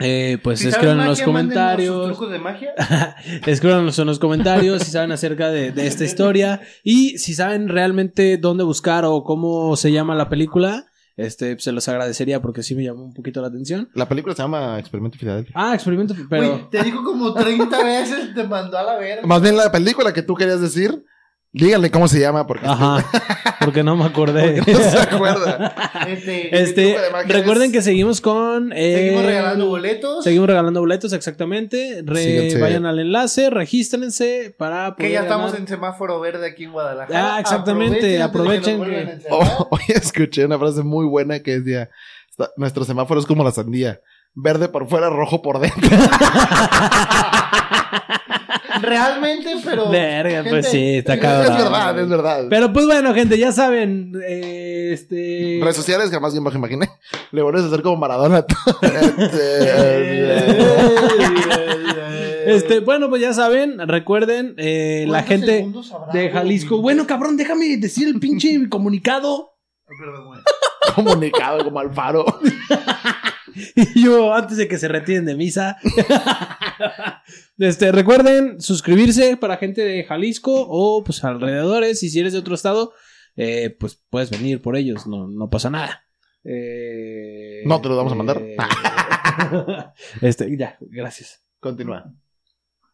eh, 0.00 0.38
pues 0.42 0.64
escriban 0.64 1.00
en 1.00 1.06
los 1.06 1.22
comentarios. 1.22 2.06
trucos 2.06 2.30
de 2.30 2.38
magia? 2.38 2.74
Escríbanos 3.46 3.98
en 3.98 4.06
los 4.06 4.18
comentarios 4.18 4.82
si 4.82 4.90
saben 4.90 5.12
acerca 5.12 5.50
de, 5.50 5.72
de 5.72 5.86
esta 5.86 6.04
historia 6.04 6.60
y 6.82 7.18
si 7.18 7.34
saben 7.34 7.68
realmente 7.68 8.38
dónde 8.38 8.64
buscar 8.64 9.04
o 9.04 9.22
cómo 9.24 9.76
se 9.76 9.92
llama 9.92 10.14
la 10.14 10.28
película, 10.28 10.86
este, 11.16 11.58
se 11.58 11.72
los 11.72 11.86
agradecería 11.88 12.40
porque 12.40 12.62
sí 12.62 12.74
me 12.74 12.82
llamó 12.82 13.04
un 13.04 13.12
poquito 13.12 13.42
la 13.42 13.48
atención. 13.48 13.90
La 13.94 14.08
película 14.08 14.34
se 14.34 14.42
llama 14.42 14.78
Experimento 14.78 15.18
Filadelfia. 15.18 15.52
Ah, 15.54 15.74
experimento, 15.74 16.14
pero... 16.28 16.68
Te 16.70 16.82
dijo 16.82 17.04
como 17.04 17.34
30 17.34 17.84
veces, 17.84 18.34
te 18.34 18.44
mandó 18.44 18.78
a 18.78 18.82
la 18.82 18.96
verga. 18.96 19.26
Más 19.26 19.42
bien 19.42 19.56
la 19.56 19.70
película 19.70 20.14
que 20.14 20.22
tú 20.22 20.34
querías 20.34 20.60
decir, 20.60 21.04
díganle 21.52 21.90
cómo 21.90 22.06
se 22.08 22.20
llama 22.20 22.46
porque, 22.46 22.66
Ajá, 22.66 23.04
porque 23.64 23.82
no 23.82 23.96
me 23.96 24.04
acordé. 24.04 24.56
porque 24.64 24.72
no 24.72 24.78
se 24.90 24.98
acuerda. 25.00 25.74
Este, 26.08 26.62
Este, 26.62 26.96
recuerden 27.26 27.72
que 27.72 27.82
seguimos 27.82 28.20
con... 28.20 28.72
eh, 28.72 28.94
seguimos 28.96 29.24
regalando 29.24 29.66
boletos. 29.66 30.24
Seguimos 30.24 30.48
regalando 30.48 30.80
boletos, 30.80 31.12
exactamente. 31.12 32.02
Re- 32.04 32.56
vayan 32.60 32.86
al 32.86 32.98
enlace, 33.00 33.50
regístrense 33.50 34.54
para 34.56 34.94
Que 34.96 35.10
ya 35.10 35.22
estamos 35.22 35.46
ganar. 35.52 35.60
en 35.60 35.68
semáforo 35.68 36.20
verde 36.20 36.46
aquí 36.46 36.64
en 36.64 36.72
Guadalajara. 36.72 37.34
Ah, 37.36 37.40
exactamente, 37.40 38.22
Aprovechen. 38.22 38.82
que. 38.84 39.18
Oh, 39.30 39.68
hoy 39.72 39.80
escuché 39.88 40.44
una 40.44 40.58
frase 40.58 40.82
muy 40.82 41.04
buena 41.06 41.40
que 41.40 41.58
decía, 41.60 41.90
"Está- 42.30 42.50
nuestro 42.56 42.84
semáforo 42.84 43.18
es 43.20 43.26
como 43.26 43.42
la 43.44 43.50
sandía. 43.50 44.00
Verde 44.32 44.68
por 44.68 44.88
fuera, 44.88 45.10
rojo 45.10 45.42
por 45.42 45.58
dentro. 45.58 45.90
Realmente, 48.82 49.56
pero. 49.64 49.90
Verga, 49.90 50.44
pues 50.48 50.68
sí, 50.68 50.96
está 50.96 51.14
es 51.14 51.20
cabrón. 51.20 51.56
verdad, 51.56 51.98
es 51.98 52.08
verdad. 52.08 52.46
Pero 52.48 52.72
pues 52.72 52.86
bueno, 52.86 53.14
gente, 53.14 53.38
ya 53.38 53.52
saben, 53.52 54.12
eh, 54.26 54.90
este... 54.92 55.60
Redes 55.62 55.76
sociales 55.76 56.10
jamás 56.10 56.32
bien 56.32 56.44
bajo 56.44 56.56
imaginé. 56.56 56.90
Le 57.30 57.42
vuelves 57.42 57.64
a 57.64 57.66
hacer 57.66 57.82
como 57.82 57.96
Maradona. 57.96 58.44
Este, 62.46 62.80
bueno, 62.80 63.08
pues 63.08 63.22
ya 63.22 63.32
saben, 63.32 63.86
recuerden, 63.86 64.54
eh, 64.56 65.04
la 65.06 65.24
¿Cuántos 65.24 65.28
gente 65.28 65.52
de 65.52 66.22
güey? 66.22 66.32
Jalisco. 66.32 66.80
Bueno, 66.80 67.06
cabrón, 67.06 67.36
déjame 67.36 67.76
decir 67.76 68.08
el 68.08 68.18
pinche 68.18 68.56
comunicado. 68.68 69.52
Ay, 69.88 69.96
perdón, 69.98 70.26
güey. 70.26 70.40
Comunicado 70.94 71.64
como 71.64 71.78
Alfaro. 71.78 72.24
Y 73.74 74.04
yo, 74.04 74.32
antes 74.32 74.56
de 74.56 74.68
que 74.68 74.78
se 74.78 74.88
retiren 74.88 75.24
de 75.24 75.34
misa. 75.34 75.76
Este, 77.60 77.92
recuerden 77.92 78.60
suscribirse 78.60 79.36
para 79.36 79.56
gente 79.58 79.82
de 79.82 80.04
Jalisco 80.04 80.66
o 80.68 81.04
pues 81.04 81.22
alrededores. 81.24 82.02
Y 82.02 82.10
si 82.10 82.18
eres 82.20 82.32
de 82.32 82.40
otro 82.40 82.54
estado, 82.54 82.92
eh, 83.36 83.70
pues 83.78 84.02
puedes 84.10 84.30
venir 84.30 84.60
por 84.60 84.76
ellos, 84.76 85.06
no, 85.06 85.28
no 85.28 85.48
pasa 85.48 85.70
nada. 85.70 86.04
Eh, 86.44 87.62
No 87.66 87.80
te 87.80 87.88
los 87.88 87.96
vamos 87.96 88.12
a 88.12 88.16
mandar. 88.16 88.40
eh, 88.42 88.56
este, 90.22 90.56
ya, 90.56 90.76
gracias. 90.80 91.44
Continúa. 91.60 92.12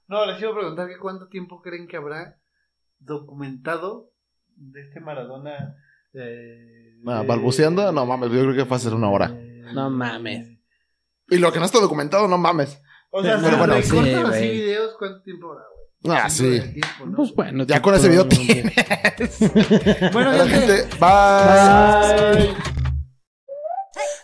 No, 0.08 0.26
les 0.26 0.40
iba 0.40 0.50
a 0.50 0.54
preguntar 0.54 0.88
que 0.88 0.98
cuánto 0.98 1.28
tiempo 1.28 1.60
creen 1.62 1.88
que 1.88 1.96
habrá 1.96 2.38
documentado 2.98 4.12
de 4.56 4.82
este 4.82 5.00
Maradona. 5.00 5.76
Eh, 6.14 6.72
Ah, 7.06 7.22
¿balbuceando? 7.26 7.92
No 7.92 8.06
mames, 8.06 8.30
yo 8.32 8.40
creo 8.42 8.54
que 8.56 8.64
fue 8.64 8.76
hace 8.78 8.88
una 8.88 9.10
hora. 9.10 9.30
Eh, 9.32 9.62
No 9.74 9.90
mames. 9.90 10.58
Y 11.28 11.38
lo 11.38 11.52
que 11.52 11.58
no 11.58 11.64
está 11.66 11.78
documentado, 11.80 12.26
no 12.26 12.38
mames. 12.38 12.80
O 13.18 13.22
sea, 13.22 13.36
Pero 13.36 13.50
si 13.50 13.56
bueno, 13.56 13.74
recortan 13.74 14.04
sí, 14.04 14.14
así 14.14 14.22
güey. 14.28 14.50
videos, 14.52 14.94
¿cuánto 14.98 15.22
tiempo 15.22 15.52
habrá, 15.52 15.64
güey? 16.02 16.18
Ah, 16.18 16.28
sí. 16.30 16.60
tiempo, 16.60 17.06
¿no? 17.06 17.16
Pues 17.16 17.34
bueno. 17.34 17.64
Ya 17.64 17.80
con 17.82 17.94
ese 17.94 18.08
video 18.08 18.26
tú- 18.28 18.36
tienes. 18.36 18.74
Bueno, 20.12 20.32
gente, 20.32 20.48
gente, 20.50 20.88
bye. 21.00 22.54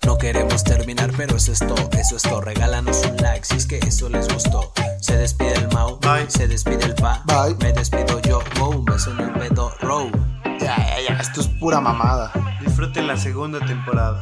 No 0.05 0.19
queremos 0.19 0.63
terminar, 0.65 1.11
pero 1.17 1.37
eso 1.37 1.53
es 1.53 1.61
todo, 1.61 1.89
eso 1.99 2.17
es 2.17 2.23
todo. 2.23 2.41
Regálanos 2.43 3.03
un 3.07 3.17
like 3.19 3.45
si 3.47 3.57
es 3.57 3.67
que 3.67 3.79
eso 3.79 4.09
les 4.09 4.29
gustó. 4.33 4.73
Se 5.01 5.17
despide 5.17 5.55
el 5.55 5.69
Mau, 5.69 5.99
Bye. 6.01 6.29
se 6.29 6.47
despide 6.49 6.85
el 6.85 6.95
Pa, 6.95 7.23
Bye. 7.25 7.57
me 7.61 7.73
despido 7.73 8.21
yo, 8.21 8.41
wow, 8.59 8.71
un 8.71 8.85
beso 8.85 9.11
en 9.13 9.21
el 9.21 9.33
pedo, 9.33 9.73
row. 9.81 10.11
Ya, 10.61 10.77
ya, 10.77 10.97
ya, 11.09 11.15
esto 11.21 11.41
es 11.41 11.49
pura 11.49 11.81
mamada. 11.81 12.31
disfruten 12.61 13.07
la 13.07 13.17
segunda 13.17 13.59
temporada. 13.61 14.21